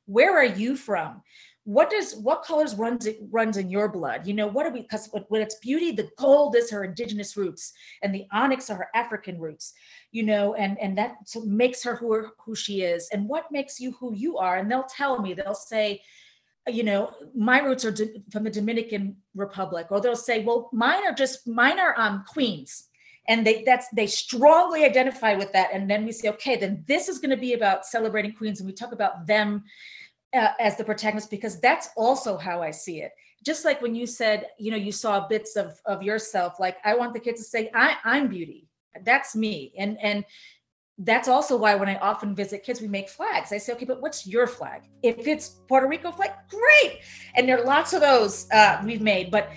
where 0.06 0.36
are 0.36 0.46
you 0.46 0.76
from 0.76 1.22
what 1.66 1.90
does 1.90 2.16
what 2.16 2.44
colors 2.44 2.76
runs 2.76 3.06
it 3.06 3.20
runs 3.30 3.58
in 3.58 3.70
your 3.70 3.90
blood? 3.90 4.26
You 4.26 4.34
know 4.34 4.48
what 4.48 4.66
are 4.66 4.72
we 4.72 4.82
because 4.82 5.10
when 5.28 5.42
it's 5.42 5.56
beauty 5.56 5.92
the 5.92 6.10
gold 6.18 6.56
is 6.56 6.72
her 6.72 6.84
indigenous 6.84 7.38
roots 7.38 7.74
and 8.02 8.14
the 8.14 8.26
onyx 8.32 8.70
are 8.70 8.78
her 8.78 8.90
african 8.96 9.40
roots 9.40 9.74
you 10.12 10.24
know 10.24 10.56
and 10.56 10.80
and 10.80 10.98
that 10.98 11.18
makes 11.46 11.84
her 11.84 11.96
who 11.96 12.14
her, 12.14 12.30
who 12.40 12.56
she 12.56 12.82
is. 12.82 13.10
And 13.12 13.28
what 13.28 13.52
makes 13.52 13.80
you 13.80 13.92
who 13.94 14.14
you 14.14 14.38
are? 14.38 14.58
And 14.58 14.72
they'll 14.72 14.84
tell 14.84 15.22
me 15.22 15.34
they'll 15.34 15.54
say 15.54 16.02
you 16.68 16.84
know 16.84 17.12
my 17.36 17.60
roots 17.60 17.86
are 17.86 17.96
from 18.32 18.44
the 18.44 18.50
dominican 18.50 19.16
republic 19.34 19.88
or 19.90 20.00
they'll 20.02 20.16
say 20.16 20.44
well 20.44 20.70
mine 20.72 21.04
are 21.06 21.14
just 21.14 21.48
mine 21.48 21.80
are 21.80 22.00
um 22.00 22.24
queens. 22.28 22.88
And 23.28 23.46
they 23.46 23.64
that's 23.64 23.88
they 23.90 24.08
strongly 24.08 24.86
identify 24.86 25.36
with 25.36 25.52
that. 25.54 25.70
And 25.72 25.90
then 25.90 26.06
we 26.06 26.12
say 26.12 26.30
okay 26.30 26.56
then 26.56 26.84
this 26.88 27.10
is 27.10 27.20
going 27.20 27.30
to 27.30 27.38
be 27.38 27.54
about 27.54 27.86
celebrating 27.86 28.34
queens. 28.34 28.60
And 28.60 28.68
we 28.68 28.74
talk 28.74 28.92
about 28.92 29.28
them 29.28 29.66
uh, 30.34 30.50
as 30.60 30.78
the 30.78 30.84
protagonist 30.84 31.30
because 31.30 31.60
that's 31.60 31.90
also 31.98 32.38
how 32.38 32.62
I 32.62 32.72
see 32.72 33.02
it. 33.02 33.12
Just 33.46 33.66
like 33.66 33.82
when 33.82 33.96
you 33.96 34.06
said, 34.06 34.48
you 34.58 34.72
know, 34.72 34.78
you 34.78 34.92
saw 34.92 35.28
bits 35.28 35.56
of 35.56 35.80
of 35.86 36.04
yourself. 36.04 36.60
Like 36.60 36.78
I 36.84 36.96
want 36.96 37.14
the 37.14 37.20
kids 37.20 37.42
to 37.42 37.46
say, 37.46 37.72
I, 37.74 37.96
I'm 38.04 38.28
beauty. 38.28 38.68
That's 39.04 39.36
me. 39.36 39.74
And 39.78 39.98
and 40.02 40.26
that's 41.00 41.30
also 41.30 41.56
why 41.56 41.76
when 41.76 41.88
I 41.88 41.96
often 42.00 42.36
visit 42.36 42.64
kids, 42.64 42.82
we 42.82 42.88
make 42.90 43.08
flags. 43.10 43.54
I 43.54 43.58
say, 43.58 43.72
okay, 43.74 43.86
but 43.86 44.02
what's 44.02 44.28
your 44.28 44.48
flag? 44.48 44.82
If 45.02 45.28
it's 45.28 45.62
Puerto 45.70 45.88
Rico 45.88 46.12
flag, 46.12 46.32
great. 46.50 47.00
And 47.36 47.48
there 47.48 47.58
are 47.58 47.64
lots 47.64 47.94
of 47.94 48.02
those 48.02 48.50
uh, 48.52 48.82
we've 48.84 49.02
made. 49.02 49.32
But 49.32 49.50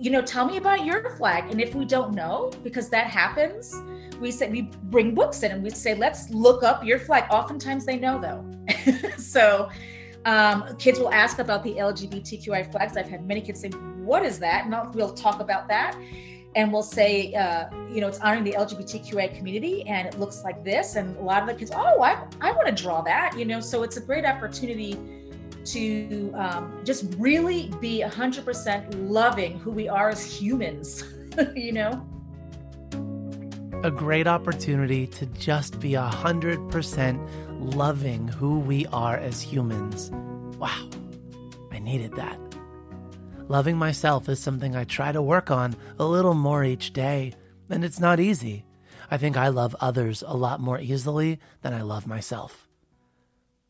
you 0.00 0.10
know, 0.10 0.22
tell 0.22 0.46
me 0.46 0.56
about 0.58 0.84
your 0.84 1.16
flag. 1.16 1.50
And 1.50 1.60
if 1.60 1.74
we 1.74 1.84
don't 1.84 2.14
know, 2.14 2.50
because 2.62 2.88
that 2.90 3.08
happens, 3.08 3.74
we 4.20 4.30
say 4.30 4.48
we 4.48 4.62
bring 4.84 5.14
books 5.14 5.42
in 5.42 5.52
and 5.52 5.62
we 5.62 5.70
say, 5.70 5.94
let's 5.94 6.30
look 6.30 6.62
up 6.62 6.84
your 6.84 6.98
flag. 6.98 7.24
Oftentimes 7.30 7.84
they 7.84 7.96
know 7.96 8.20
though. 8.20 8.44
so 9.18 9.70
um, 10.24 10.76
kids 10.76 10.98
will 10.98 11.12
ask 11.12 11.38
about 11.38 11.62
the 11.62 11.74
LGBTQI 11.74 12.70
flags. 12.70 12.96
I've 12.96 13.08
had 13.08 13.26
many 13.26 13.40
kids 13.40 13.60
say, 13.60 13.68
"What 13.68 14.24
is 14.24 14.38
that?" 14.40 14.64
And 14.64 14.74
I'll, 14.74 14.90
we'll 14.92 15.14
talk 15.14 15.40
about 15.40 15.68
that, 15.68 15.96
and 16.54 16.72
we'll 16.72 16.82
say, 16.82 17.34
uh, 17.34 17.68
you 17.92 18.00
know, 18.00 18.08
it's 18.08 18.18
honoring 18.20 18.44
the 18.44 18.52
LGBTQI 18.52 19.36
community, 19.36 19.86
and 19.86 20.08
it 20.08 20.18
looks 20.18 20.42
like 20.44 20.64
this. 20.64 20.96
And 20.96 21.16
a 21.16 21.22
lot 21.22 21.42
of 21.42 21.48
the 21.48 21.54
kids, 21.54 21.70
oh, 21.74 22.02
I, 22.02 22.24
I 22.40 22.52
want 22.52 22.66
to 22.66 22.74
draw 22.74 23.00
that, 23.02 23.38
you 23.38 23.44
know. 23.44 23.60
So 23.60 23.82
it's 23.82 23.96
a 23.96 24.00
great 24.00 24.24
opportunity 24.24 24.98
to 25.66 26.32
um, 26.34 26.80
just 26.84 27.14
really 27.18 27.70
be 27.80 28.02
100% 28.02 29.08
loving 29.08 29.58
who 29.58 29.70
we 29.70 29.88
are 29.88 30.08
as 30.08 30.24
humans, 30.24 31.04
you 31.54 31.72
know. 31.72 32.06
A 33.84 33.90
great 33.90 34.26
opportunity 34.26 35.06
to 35.06 35.26
just 35.26 35.78
be 35.78 35.92
100% 35.92 37.47
loving 37.58 38.28
who 38.28 38.60
we 38.60 38.86
are 38.86 39.16
as 39.16 39.40
humans. 39.40 40.10
Wow, 40.58 40.88
I 41.70 41.78
needed 41.78 42.14
that. 42.16 42.38
Loving 43.48 43.76
myself 43.76 44.28
is 44.28 44.40
something 44.40 44.76
I 44.76 44.84
try 44.84 45.12
to 45.12 45.22
work 45.22 45.50
on 45.50 45.74
a 45.98 46.04
little 46.04 46.34
more 46.34 46.64
each 46.64 46.92
day, 46.92 47.32
and 47.68 47.84
it's 47.84 48.00
not 48.00 48.20
easy. 48.20 48.64
I 49.10 49.16
think 49.16 49.36
I 49.36 49.48
love 49.48 49.74
others 49.80 50.22
a 50.26 50.36
lot 50.36 50.60
more 50.60 50.78
easily 50.78 51.40
than 51.62 51.72
I 51.72 51.82
love 51.82 52.06
myself. 52.06 52.68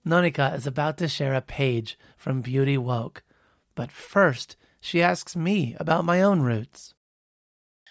NoNieqa 0.07 0.57
is 0.57 0.67
about 0.67 0.99
to 0.99 1.09
share 1.09 1.35
a 1.35 1.41
page 1.41 1.99
from 2.17 2.41
Beauty 2.41 2.77
Woke, 2.77 3.23
but 3.75 3.93
first, 3.93 4.57
she 4.81 5.03
asks 5.03 5.37
me 5.37 5.77
about 5.79 6.05
my 6.05 6.23
own 6.23 6.41
roots. 6.41 6.95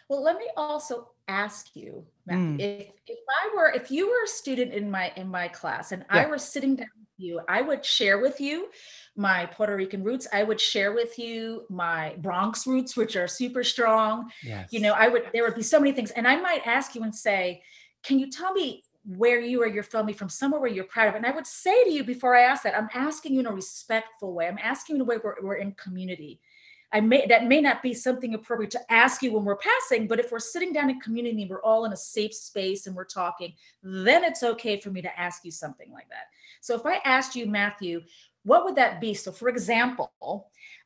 Well, 0.09 0.23
let 0.23 0.37
me 0.37 0.49
also 0.57 1.09
ask 1.27 1.75
you, 1.75 2.05
mm. 2.29 2.59
if 2.59 2.87
if 3.07 3.19
I 3.29 3.55
were 3.55 3.71
if 3.71 3.91
you 3.91 4.07
were 4.07 4.23
a 4.23 4.27
student 4.27 4.73
in 4.73 4.89
my 4.89 5.11
in 5.15 5.27
my 5.27 5.47
class 5.47 5.91
and 5.91 6.05
yeah. 6.13 6.23
I 6.23 6.25
were 6.27 6.37
sitting 6.37 6.75
down 6.75 6.89
with 6.99 7.09
you, 7.17 7.41
I 7.47 7.61
would 7.61 7.85
share 7.85 8.19
with 8.19 8.39
you 8.39 8.69
my 9.15 9.45
Puerto 9.47 9.75
Rican 9.75 10.03
roots. 10.03 10.27
I 10.31 10.43
would 10.43 10.59
share 10.59 10.93
with 10.93 11.17
you 11.19 11.65
my 11.69 12.15
Bronx 12.19 12.67
roots, 12.67 12.95
which 12.95 13.15
are 13.15 13.27
super 13.27 13.63
strong. 13.63 14.31
Yes. 14.43 14.71
You 14.71 14.79
know, 14.79 14.93
I 14.93 15.07
would 15.07 15.29
there 15.33 15.43
would 15.43 15.55
be 15.55 15.63
so 15.63 15.79
many 15.79 15.91
things, 15.91 16.11
and 16.11 16.27
I 16.27 16.39
might 16.39 16.65
ask 16.65 16.95
you 16.95 17.03
and 17.03 17.13
say, 17.13 17.63
"Can 18.03 18.19
you 18.19 18.29
tell 18.29 18.53
me 18.53 18.83
where 19.07 19.39
you 19.39 19.63
or 19.63 19.67
your 19.67 19.83
family 19.83 20.11
from 20.11 20.27
somewhere 20.27 20.59
where 20.59 20.69
you're 20.69 20.83
proud 20.83 21.07
of 21.07 21.15
and 21.15 21.25
i 21.25 21.31
would 21.31 21.47
say 21.47 21.85
to 21.85 21.89
you 21.89 22.03
before 22.03 22.35
i 22.35 22.41
ask 22.41 22.61
that 22.61 22.77
i'm 22.77 22.89
asking 22.93 23.33
you 23.33 23.39
in 23.39 23.45
a 23.45 23.51
respectful 23.51 24.33
way 24.33 24.47
i'm 24.47 24.59
asking 24.61 24.97
you 24.97 25.01
in 25.01 25.07
a 25.07 25.09
way 25.09 25.15
where 25.21 25.37
we're 25.41 25.55
in 25.55 25.71
community 25.73 26.41
I 26.93 27.01
may 27.01 27.25
that 27.27 27.47
may 27.47 27.59
not 27.59 27.83
be 27.83 27.93
something 27.93 28.33
appropriate 28.33 28.71
to 28.71 28.91
ask 28.91 29.21
you 29.21 29.33
when 29.33 29.43
we're 29.43 29.57
passing, 29.57 30.07
but 30.07 30.19
if 30.19 30.31
we're 30.31 30.39
sitting 30.39 30.71
down 30.71 30.89
in 30.89 30.99
community, 31.01 31.41
and 31.41 31.49
we're 31.49 31.61
all 31.61 31.85
in 31.85 31.91
a 31.91 31.97
safe 31.97 32.33
space 32.33 32.87
and 32.87 32.95
we're 32.95 33.05
talking, 33.05 33.53
then 33.83 34.23
it's 34.23 34.43
okay 34.43 34.79
for 34.79 34.89
me 34.89 35.01
to 35.01 35.19
ask 35.19 35.43
you 35.43 35.51
something 35.51 35.91
like 35.91 36.07
that. 36.09 36.27
So 36.61 36.75
if 36.75 36.85
I 36.85 37.01
asked 37.03 37.35
you, 37.35 37.45
Matthew, 37.45 38.01
what 38.43 38.63
would 38.63 38.75
that 38.75 39.01
be? 39.01 39.13
So, 39.13 39.33
for 39.33 39.49
example, 39.49 40.13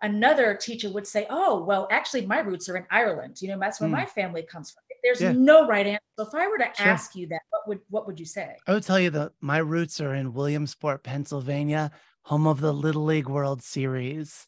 another 0.01 0.55
teacher 0.55 0.89
would 0.89 1.05
say, 1.05 1.27
"Oh, 1.29 1.63
well, 1.63 1.87
actually, 1.91 2.25
my 2.25 2.39
roots 2.39 2.67
are 2.67 2.77
in 2.77 2.85
Ireland. 2.89 3.39
You 3.39 3.49
know, 3.49 3.59
that's 3.59 3.79
where 3.79 3.89
mm. 3.89 3.93
my 3.93 4.05
family 4.05 4.41
comes 4.41 4.71
from." 4.71 4.81
There's 5.03 5.21
yeah. 5.21 5.31
no 5.31 5.67
right 5.67 5.85
answer. 5.85 6.01
So, 6.17 6.27
if 6.27 6.33
I 6.33 6.47
were 6.47 6.57
to 6.57 6.69
sure. 6.75 6.87
ask 6.87 7.15
you 7.15 7.27
that, 7.27 7.41
what 7.51 7.67
would 7.67 7.79
what 7.89 8.07
would 8.07 8.19
you 8.19 8.25
say? 8.25 8.55
I 8.65 8.73
would 8.73 8.83
tell 8.83 8.99
you 8.99 9.11
that 9.11 9.33
my 9.41 9.59
roots 9.59 10.01
are 10.01 10.15
in 10.15 10.33
Williamsport, 10.33 11.03
Pennsylvania, 11.03 11.91
home 12.23 12.47
of 12.47 12.61
the 12.61 12.73
Little 12.73 13.05
League 13.05 13.29
World 13.29 13.61
Series. 13.61 14.47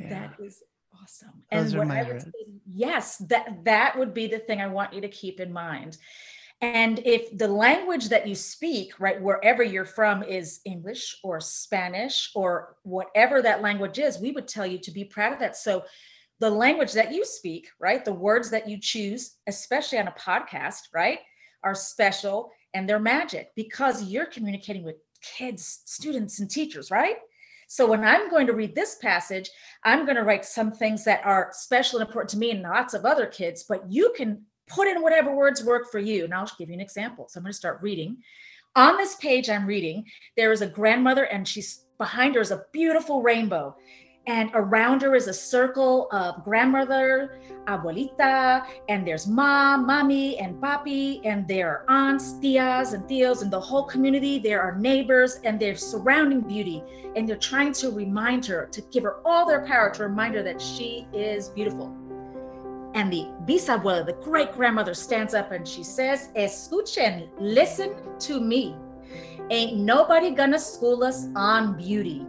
Yeah. 0.00 0.08
That 0.08 0.44
is 0.44 0.62
awesome. 1.02 1.42
Those 1.52 1.72
and 1.72 1.88
what 1.88 1.96
I 1.96 2.02
would 2.02 2.22
say, 2.22 2.30
yes, 2.66 3.18
that 3.28 3.64
that 3.64 3.98
would 3.98 4.14
be 4.14 4.26
the 4.26 4.38
thing 4.38 4.60
I 4.60 4.66
want 4.66 4.92
you 4.92 5.00
to 5.00 5.08
keep 5.08 5.40
in 5.40 5.52
mind. 5.52 5.98
And 6.62 6.98
if 7.06 7.36
the 7.38 7.48
language 7.48 8.10
that 8.10 8.26
you 8.26 8.34
speak, 8.34 8.92
right, 9.00 9.20
wherever 9.20 9.62
you're 9.62 9.86
from, 9.86 10.22
is 10.22 10.60
English 10.66 11.16
or 11.24 11.40
Spanish 11.40 12.30
or 12.34 12.76
whatever 12.82 13.40
that 13.40 13.62
language 13.62 13.98
is, 13.98 14.18
we 14.18 14.32
would 14.32 14.46
tell 14.46 14.66
you 14.66 14.78
to 14.78 14.90
be 14.90 15.04
proud 15.04 15.32
of 15.32 15.38
that. 15.38 15.56
So, 15.56 15.84
the 16.38 16.50
language 16.50 16.92
that 16.94 17.12
you 17.12 17.24
speak, 17.24 17.68
right, 17.78 18.02
the 18.02 18.14
words 18.14 18.48
that 18.50 18.66
you 18.66 18.78
choose, 18.78 19.36
especially 19.46 19.98
on 19.98 20.08
a 20.08 20.12
podcast, 20.12 20.88
right, 20.94 21.18
are 21.62 21.74
special 21.74 22.50
and 22.72 22.88
they're 22.88 22.98
magic 22.98 23.50
because 23.56 24.04
you're 24.04 24.24
communicating 24.24 24.82
with 24.82 24.96
kids, 25.20 25.80
students, 25.84 26.40
and 26.40 26.50
teachers, 26.50 26.90
right? 26.90 27.16
So 27.70 27.86
when 27.86 28.02
I'm 28.02 28.28
going 28.28 28.48
to 28.48 28.52
read 28.52 28.74
this 28.74 28.96
passage, 28.96 29.48
I'm 29.84 30.04
going 30.04 30.16
to 30.16 30.24
write 30.24 30.44
some 30.44 30.72
things 30.72 31.04
that 31.04 31.24
are 31.24 31.50
special 31.52 32.00
and 32.00 32.08
important 32.08 32.30
to 32.30 32.36
me 32.36 32.50
and 32.50 32.62
lots 32.62 32.94
of 32.94 33.04
other 33.04 33.26
kids, 33.26 33.62
but 33.62 33.88
you 33.88 34.12
can 34.16 34.42
put 34.66 34.88
in 34.88 35.00
whatever 35.00 35.32
words 35.32 35.62
work 35.62 35.88
for 35.88 36.00
you. 36.00 36.24
And 36.24 36.34
I'll 36.34 36.50
give 36.58 36.68
you 36.68 36.74
an 36.74 36.80
example. 36.80 37.28
So 37.28 37.38
I'm 37.38 37.44
going 37.44 37.52
to 37.52 37.56
start 37.56 37.78
reading. 37.80 38.16
On 38.74 38.96
this 38.96 39.14
page 39.14 39.48
I'm 39.48 39.66
reading, 39.66 40.04
there 40.36 40.50
is 40.50 40.62
a 40.62 40.66
grandmother 40.66 41.26
and 41.26 41.46
she's 41.46 41.84
behind 41.96 42.34
her 42.34 42.40
is 42.40 42.50
a 42.50 42.64
beautiful 42.72 43.22
rainbow 43.22 43.76
and 44.26 44.50
around 44.54 45.02
her 45.02 45.14
is 45.14 45.28
a 45.28 45.34
circle 45.34 46.08
of 46.12 46.44
grandmother, 46.44 47.40
abuelita, 47.66 48.66
and 48.88 49.06
there's 49.06 49.26
mom, 49.26 49.86
mommy, 49.86 50.38
and 50.38 50.56
papi, 50.56 51.20
and 51.24 51.48
there 51.48 51.68
are 51.68 51.84
aunts, 51.88 52.34
tias, 52.34 52.92
and 52.92 53.04
tios, 53.04 53.42
and 53.42 53.50
the 53.50 53.60
whole 53.60 53.84
community. 53.84 54.38
There 54.38 54.60
are 54.60 54.76
neighbors, 54.76 55.40
and 55.44 55.58
they're 55.58 55.76
surrounding 55.76 56.42
beauty, 56.42 56.82
and 57.16 57.28
they're 57.28 57.36
trying 57.36 57.72
to 57.74 57.90
remind 57.90 58.44
her, 58.46 58.68
to 58.72 58.80
give 58.92 59.04
her 59.04 59.16
all 59.24 59.46
their 59.46 59.66
power 59.66 59.90
to 59.90 60.02
remind 60.02 60.34
her 60.34 60.42
that 60.42 60.60
she 60.60 61.06
is 61.14 61.48
beautiful. 61.48 61.96
And 62.94 63.12
the 63.12 63.28
bisabuela, 63.46 64.04
the 64.04 64.18
great 64.24 64.52
grandmother, 64.52 64.94
stands 64.94 65.32
up 65.32 65.52
and 65.52 65.66
she 65.66 65.84
says, 65.84 66.30
Escuchen, 66.36 67.28
listen 67.38 67.94
to 68.18 68.40
me. 68.40 68.74
Ain't 69.50 69.76
nobody 69.78 70.30
gonna 70.30 70.58
school 70.58 71.04
us 71.04 71.28
on 71.36 71.76
beauty. 71.76 72.26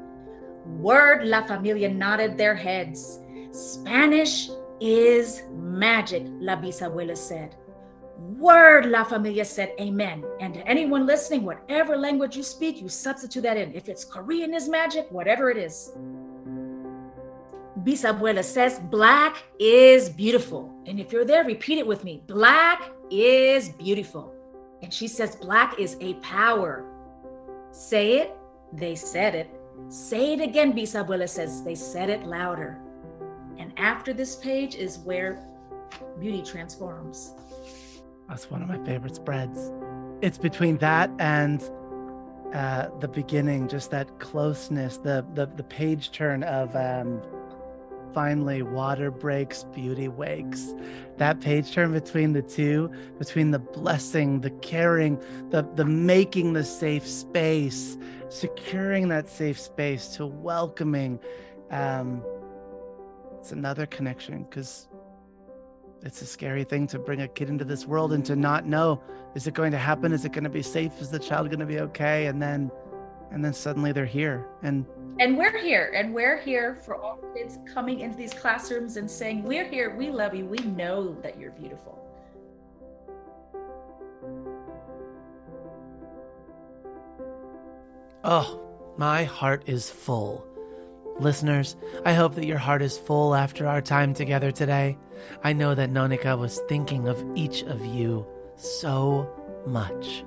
Word 0.65 1.25
La 1.25 1.45
Familia 1.45 1.89
nodded 1.89 2.37
their 2.37 2.55
heads. 2.55 3.19
Spanish 3.51 4.49
is 4.79 5.43
magic, 5.51 6.23
La 6.39 6.55
Bisabuela 6.55 7.17
said. 7.17 7.55
Word 8.17 8.85
La 8.85 9.03
Familia 9.03 9.45
said, 9.45 9.73
Amen. 9.79 10.23
And 10.39 10.53
to 10.53 10.67
anyone 10.67 11.05
listening, 11.05 11.43
whatever 11.43 11.97
language 11.97 12.35
you 12.35 12.43
speak, 12.43 12.81
you 12.81 12.87
substitute 12.87 13.41
that 13.41 13.57
in. 13.57 13.73
If 13.73 13.89
it's 13.89 14.05
Korean 14.05 14.53
is 14.53 14.69
magic, 14.69 15.07
whatever 15.09 15.49
it 15.49 15.57
is. 15.57 15.93
Bisabuela 17.83 18.43
says, 18.43 18.79
Black 18.91 19.43
is 19.59 20.09
beautiful. 20.09 20.71
And 20.85 20.99
if 20.99 21.11
you're 21.11 21.25
there, 21.25 21.43
repeat 21.43 21.79
it 21.79 21.87
with 21.87 22.03
me. 22.03 22.21
Black 22.27 22.91
is 23.09 23.69
beautiful. 23.69 24.33
And 24.83 24.93
she 24.93 25.07
says, 25.07 25.35
Black 25.35 25.79
is 25.79 25.97
a 25.99 26.13
power. 26.15 26.85
Say 27.71 28.19
it. 28.19 28.35
They 28.73 28.95
said 28.95 29.35
it. 29.35 29.49
Say 29.89 30.33
it 30.33 30.41
again, 30.41 30.73
Bisabuela 30.73 31.27
says. 31.27 31.63
They 31.63 31.75
said 31.75 32.09
it 32.09 32.23
louder. 32.25 32.79
And 33.57 33.73
after 33.77 34.13
this 34.13 34.35
page 34.35 34.75
is 34.75 34.99
where 34.99 35.43
beauty 36.19 36.41
transforms. 36.41 37.33
That's 38.27 38.49
one 38.49 38.61
of 38.61 38.69
my 38.69 38.83
favorite 38.85 39.15
spreads. 39.15 39.71
It's 40.21 40.37
between 40.37 40.77
that 40.77 41.11
and 41.19 41.61
uh, 42.53 42.87
the 42.99 43.07
beginning, 43.07 43.67
just 43.67 43.91
that 43.91 44.19
closeness, 44.19 44.97
the 44.97 45.25
the, 45.33 45.45
the 45.45 45.63
page 45.63 46.11
turn 46.11 46.43
of 46.43 46.75
um, 46.75 47.21
finally, 48.13 48.61
water 48.61 49.11
breaks, 49.11 49.63
beauty 49.65 50.07
wakes. 50.07 50.73
That 51.17 51.39
page 51.41 51.71
turn 51.71 51.91
between 51.91 52.33
the 52.33 52.41
two, 52.41 52.91
between 53.19 53.51
the 53.51 53.59
blessing, 53.59 54.41
the 54.41 54.49
caring, 54.49 55.21
the, 55.49 55.67
the 55.75 55.85
making 55.85 56.53
the 56.53 56.63
safe 56.63 57.07
space, 57.07 57.97
securing 58.29 59.09
that 59.09 59.29
safe 59.29 59.59
space 59.59 60.07
to 60.15 60.25
welcoming. 60.25 61.19
Um, 61.69 62.23
it's 63.39 63.51
another 63.51 63.85
connection 63.85 64.43
because 64.43 64.87
it's 66.03 66.21
a 66.21 66.25
scary 66.25 66.63
thing 66.63 66.87
to 66.87 66.99
bring 66.99 67.21
a 67.21 67.27
kid 67.27 67.49
into 67.49 67.65
this 67.65 67.85
world 67.85 68.13
and 68.13 68.25
to 68.25 68.35
not 68.35 68.65
know 68.65 69.01
is 69.35 69.47
it 69.47 69.53
going 69.53 69.71
to 69.71 69.77
happen 69.77 70.11
is 70.11 70.25
it 70.25 70.31
going 70.31 70.43
to 70.43 70.49
be 70.49 70.63
safe 70.63 70.99
is 70.99 71.11
the 71.11 71.19
child 71.19 71.47
going 71.47 71.59
to 71.59 71.65
be 71.65 71.79
okay 71.79 72.25
and 72.25 72.41
then 72.41 72.71
and 73.31 73.43
then 73.43 73.53
suddenly 73.53 73.91
they're 73.91 74.05
here. 74.05 74.45
And 74.61 74.85
and 75.19 75.37
we're 75.37 75.57
here 75.57 75.91
and 75.95 76.13
we're 76.13 76.39
here 76.39 76.75
for 76.75 76.95
all 76.95 77.19
kids 77.33 77.57
coming 77.73 78.01
into 78.01 78.17
these 78.17 78.33
classrooms 78.33 78.97
and 78.97 79.09
saying 79.09 79.43
we're 79.43 79.67
here 79.67 79.95
we 79.95 80.09
love 80.09 80.33
you 80.33 80.45
we 80.45 80.57
know 80.59 81.13
that 81.21 81.39
you're 81.39 81.51
beautiful. 81.51 81.97
Oh 88.23 88.61
my 88.97 89.23
heart 89.23 89.63
is 89.67 89.89
full. 89.89 90.45
Listeners, 91.19 91.75
I 92.05 92.13
hope 92.13 92.35
that 92.35 92.47
your 92.47 92.57
heart 92.57 92.81
is 92.81 92.97
full 92.97 93.35
after 93.35 93.67
our 93.67 93.81
time 93.81 94.13
together 94.13 94.51
today. 94.51 94.97
I 95.43 95.53
know 95.53 95.75
that 95.75 95.91
NoNieqa 95.91 96.37
was 96.37 96.61
thinking 96.67 97.07
of 97.07 97.23
each 97.35 97.63
of 97.63 97.85
you 97.85 98.25
so 98.55 99.29
much, 99.67 100.23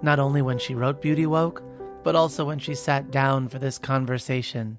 not 0.00 0.18
only 0.18 0.40
when 0.40 0.58
she 0.58 0.74
wrote 0.74 1.02
Beauty 1.02 1.26
Woke, 1.26 1.62
but 2.08 2.16
also 2.16 2.46
when 2.46 2.58
she 2.58 2.74
sat 2.74 3.10
down 3.10 3.46
for 3.46 3.58
this 3.58 3.76
conversation. 3.76 4.78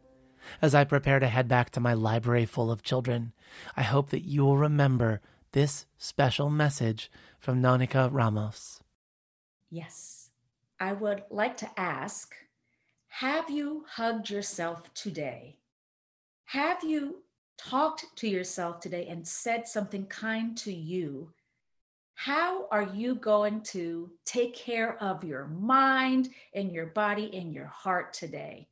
As 0.63 0.73
I 0.73 0.83
prepare 0.83 1.19
to 1.19 1.27
head 1.27 1.47
back 1.47 1.69
to 1.69 1.79
my 1.79 1.93
library 1.93 2.47
full 2.47 2.71
of 2.71 2.81
children, 2.81 3.33
I 3.77 3.83
hope 3.83 4.09
that 4.09 4.25
you 4.25 4.43
will 4.43 4.57
remember 4.57 5.21
this 5.51 5.85
special 5.99 6.49
message 6.49 7.11
from 7.37 7.61
NoNieqa 7.61 8.09
Ramos. 8.11 8.81
Yes, 9.69 10.31
I 10.79 10.93
would 10.93 11.21
like 11.29 11.55
to 11.57 11.69
ask 11.79 12.33
Have 13.09 13.47
you 13.47 13.85
hugged 13.87 14.31
yourself 14.31 14.91
today? 14.95 15.59
Have 16.45 16.83
you 16.83 17.17
talked 17.59 18.05
to 18.15 18.27
yourself 18.27 18.79
today 18.79 19.05
and 19.07 19.27
said 19.27 19.67
something 19.67 20.07
kind 20.07 20.57
to 20.57 20.73
you? 20.73 21.31
How 22.21 22.67
are 22.69 22.83
you 22.83 23.15
going 23.15 23.61
to 23.71 24.11
take 24.25 24.53
care 24.53 25.01
of 25.01 25.23
your 25.23 25.47
mind 25.47 26.27
and 26.53 26.69
your 26.69 26.87
body 26.87 27.31
and 27.33 27.53
your 27.53 27.67
heart 27.67 28.13
today? 28.13 28.67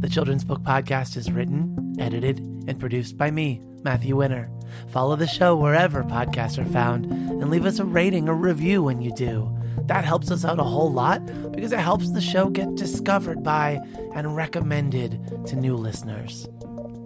The 0.00 0.08
Children's 0.08 0.42
Book 0.42 0.62
Podcast 0.62 1.18
is 1.18 1.30
written, 1.30 1.96
edited, 2.00 2.38
and 2.66 2.80
produced 2.80 3.18
by 3.18 3.30
me, 3.30 3.60
Matthew 3.82 4.16
Winner. 4.16 4.50
Follow 4.88 5.16
the 5.16 5.26
show 5.26 5.54
wherever 5.54 6.02
podcasts 6.02 6.56
are 6.56 6.64
found 6.72 7.04
and 7.04 7.50
leave 7.50 7.66
us 7.66 7.78
a 7.78 7.84
rating 7.84 8.30
or 8.30 8.34
review 8.34 8.82
when 8.82 9.02
you 9.02 9.12
do. 9.14 9.54
That 9.82 10.06
helps 10.06 10.30
us 10.30 10.46
out 10.46 10.58
a 10.58 10.64
whole 10.64 10.90
lot 10.90 11.26
because 11.52 11.72
it 11.72 11.78
helps 11.78 12.10
the 12.10 12.22
show 12.22 12.48
get 12.48 12.74
discovered 12.74 13.42
by 13.42 13.80
and 14.14 14.34
recommended 14.34 15.44
to 15.48 15.56
new 15.56 15.76
listeners. 15.76 16.48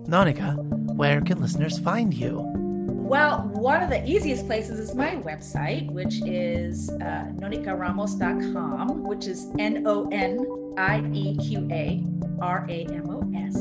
NoNieqa, 0.09 0.57
where 0.94 1.21
can 1.21 1.40
listeners 1.40 1.79
find 1.79 2.14
you? 2.14 2.40
Well, 3.09 3.42
one 3.55 3.83
of 3.83 3.88
the 3.88 4.07
easiest 4.07 4.47
places 4.47 4.79
is 4.79 4.94
my 4.94 5.16
website, 5.16 5.90
which 5.92 6.21
is 6.27 6.90
uh, 6.90 7.25
nonieqaramos.com, 7.37 9.05
which 9.05 9.27
is 9.27 9.47
N 9.59 9.87
O 9.87 10.09
N 10.12 10.75
I 10.77 11.01
E 11.12 11.37
Q 11.38 11.68
A 11.71 12.05
R 12.40 12.66
A 12.68 12.85
M 12.85 13.11
O 13.11 13.21
S. 13.35 13.57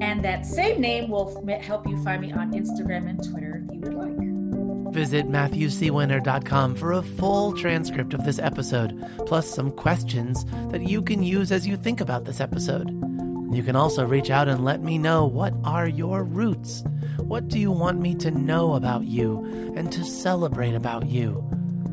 And 0.00 0.24
that 0.24 0.46
same 0.46 0.80
name 0.80 1.10
will 1.10 1.44
help 1.60 1.86
you 1.86 2.02
find 2.02 2.22
me 2.22 2.32
on 2.32 2.52
Instagram 2.52 3.08
and 3.08 3.22
Twitter 3.30 3.62
if 3.68 3.74
you 3.74 3.80
would 3.80 3.94
like. 3.94 4.92
Visit 4.94 5.28
MatthewCWinner.com 5.28 6.74
for 6.74 6.92
a 6.92 7.02
full 7.02 7.52
transcript 7.54 8.14
of 8.14 8.24
this 8.24 8.38
episode, 8.38 9.02
plus 9.26 9.48
some 9.48 9.70
questions 9.70 10.44
that 10.70 10.82
you 10.82 11.02
can 11.02 11.22
use 11.22 11.52
as 11.52 11.66
you 11.66 11.76
think 11.76 12.00
about 12.00 12.24
this 12.24 12.40
episode. 12.40 13.11
You 13.52 13.62
can 13.62 13.76
also 13.76 14.06
reach 14.06 14.30
out 14.30 14.48
and 14.48 14.64
let 14.64 14.82
me 14.82 14.98
know 14.98 15.26
what 15.26 15.54
are 15.64 15.86
your 15.86 16.24
roots? 16.24 16.82
What 17.18 17.48
do 17.48 17.58
you 17.58 17.70
want 17.70 18.00
me 18.00 18.14
to 18.16 18.30
know 18.30 18.74
about 18.74 19.04
you 19.04 19.44
and 19.76 19.92
to 19.92 20.04
celebrate 20.04 20.74
about 20.74 21.06
you? 21.06 21.42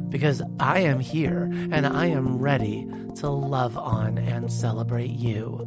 Because 0.10 0.42
I 0.60 0.80
am 0.80 1.00
here 1.00 1.44
and 1.72 1.86
I 1.86 2.08
am 2.08 2.40
ready 2.40 2.88
to 3.16 3.30
love 3.30 3.78
on 3.78 4.18
and 4.18 4.52
celebrate 4.52 5.12
you. 5.12 5.66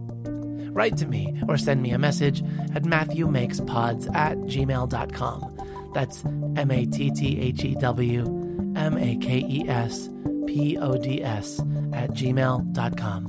Write 0.72 0.96
to 0.96 1.06
me 1.06 1.38
or 1.48 1.58
send 1.58 1.82
me 1.82 1.90
a 1.90 1.98
message 1.98 2.42
at 2.74 2.84
MatthewMakesPods 2.84 4.14
at 4.14 4.38
gmail.com. 4.38 5.90
That's 5.92 6.24
M 6.24 6.70
A 6.70 6.86
T 6.86 7.10
T 7.10 7.40
H 7.40 7.64
E 7.64 7.74
W 7.74 8.72
M 8.74 8.96
A 8.96 9.16
K 9.16 9.44
E 9.46 9.68
S 9.68 10.08
P 10.46 10.78
O 10.78 10.96
D 10.96 11.22
S 11.22 11.60
at 11.92 12.10
gmail.com. 12.10 13.26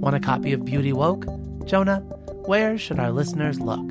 Want 0.00 0.16
a 0.16 0.20
copy 0.20 0.52
of 0.52 0.64
Beauty 0.64 0.92
Woke? 0.92 1.24
Jonah, 1.66 2.00
where 2.46 2.76
should 2.78 2.98
our 2.98 3.10
listeners 3.10 3.60
look? 3.60 3.84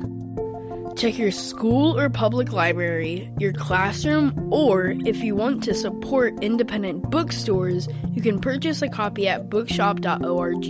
Check 0.96 1.18
your 1.18 1.32
school 1.32 1.98
or 1.98 2.08
public 2.08 2.52
library, 2.52 3.28
your 3.38 3.52
classroom, 3.52 4.32
or 4.52 4.94
if 5.04 5.24
you 5.24 5.34
want 5.34 5.64
to 5.64 5.74
support 5.74 6.34
independent 6.42 7.10
bookstores, 7.10 7.88
you 8.12 8.22
can 8.22 8.40
purchase 8.40 8.80
a 8.80 8.88
copy 8.88 9.26
at 9.26 9.50
bookshop.org. 9.50 10.66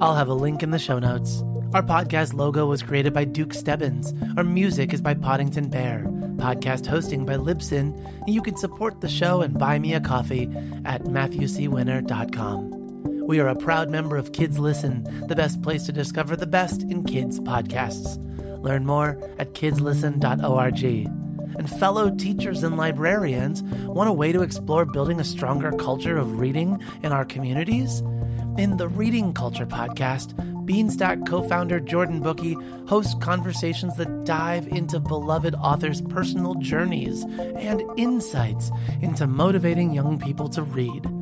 I'll 0.00 0.16
have 0.16 0.28
a 0.28 0.34
link 0.34 0.64
in 0.64 0.70
the 0.70 0.80
show 0.80 0.98
notes. 0.98 1.42
Our 1.74 1.82
podcast 1.82 2.34
logo 2.34 2.66
was 2.66 2.82
created 2.82 3.14
by 3.14 3.24
Duke 3.24 3.54
Stebbins. 3.54 4.12
Our 4.36 4.44
music 4.44 4.92
is 4.92 5.00
by 5.00 5.14
Poddington 5.14 5.70
Bear. 5.70 6.04
Podcast 6.36 6.86
hosting 6.86 7.24
by 7.24 7.36
Libsyn. 7.36 7.94
You 8.26 8.42
can 8.42 8.56
support 8.56 9.00
the 9.00 9.08
show 9.08 9.42
and 9.42 9.56
buy 9.58 9.78
me 9.78 9.94
a 9.94 10.00
coffee 10.00 10.50
at 10.84 11.04
MatthewCWinner.com. 11.04 12.81
We 13.26 13.38
are 13.38 13.48
a 13.48 13.54
proud 13.54 13.88
member 13.88 14.16
of 14.16 14.32
Kids 14.32 14.58
Listen, 14.58 15.04
the 15.28 15.36
best 15.36 15.62
place 15.62 15.84
to 15.84 15.92
discover 15.92 16.34
the 16.34 16.46
best 16.46 16.82
in 16.82 17.04
kids 17.04 17.38
podcasts. 17.40 18.18
Learn 18.62 18.84
more 18.84 19.18
at 19.38 19.54
kidslisten.org. 19.54 20.84
And 21.56 21.70
fellow 21.78 22.10
teachers 22.10 22.62
and 22.62 22.76
librarians 22.76 23.62
want 23.62 24.10
a 24.10 24.12
way 24.12 24.32
to 24.32 24.42
explore 24.42 24.84
building 24.84 25.20
a 25.20 25.24
stronger 25.24 25.70
culture 25.72 26.18
of 26.18 26.40
reading 26.40 26.82
in 27.02 27.12
our 27.12 27.24
communities? 27.24 28.00
In 28.58 28.76
the 28.76 28.88
Reading 28.88 29.32
Culture 29.32 29.66
podcast, 29.66 30.34
Beanstack 30.66 31.26
co 31.26 31.46
founder 31.48 31.80
Jordan 31.80 32.22
Bookey 32.22 32.88
hosts 32.88 33.14
conversations 33.20 33.96
that 33.96 34.24
dive 34.24 34.66
into 34.66 34.98
beloved 35.00 35.54
authors' 35.54 36.02
personal 36.02 36.54
journeys 36.54 37.22
and 37.22 37.82
insights 37.96 38.70
into 39.00 39.26
motivating 39.26 39.92
young 39.92 40.18
people 40.18 40.48
to 40.50 40.62
read. 40.62 41.21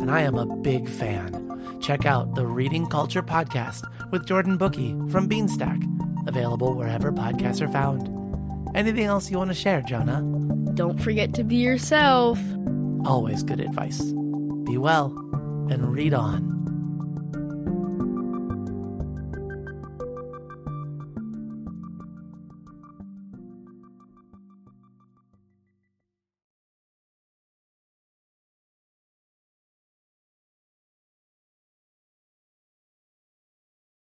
And 0.00 0.10
I 0.10 0.22
am 0.22 0.36
a 0.36 0.46
big 0.46 0.88
fan. 0.88 1.78
Check 1.80 2.06
out 2.06 2.34
the 2.34 2.46
Reading 2.46 2.86
Culture 2.86 3.22
podcast 3.22 3.84
with 4.10 4.26
Jordan 4.26 4.58
Bookey 4.58 5.10
from 5.12 5.28
Beanstack, 5.28 5.82
available 6.26 6.74
wherever 6.74 7.12
podcasts 7.12 7.60
are 7.60 7.68
found. 7.68 8.08
Anything 8.76 9.04
else 9.04 9.30
you 9.30 9.38
want 9.38 9.50
to 9.50 9.54
share, 9.54 9.82
Jonah? 9.82 10.22
Don't 10.74 10.98
forget 10.98 11.34
to 11.34 11.44
be 11.44 11.56
yourself. 11.56 12.38
Always 13.04 13.42
good 13.42 13.60
advice. 13.60 14.00
Be 14.64 14.78
well 14.78 15.06
and 15.70 15.92
read 15.92 16.14
on. 16.14 16.59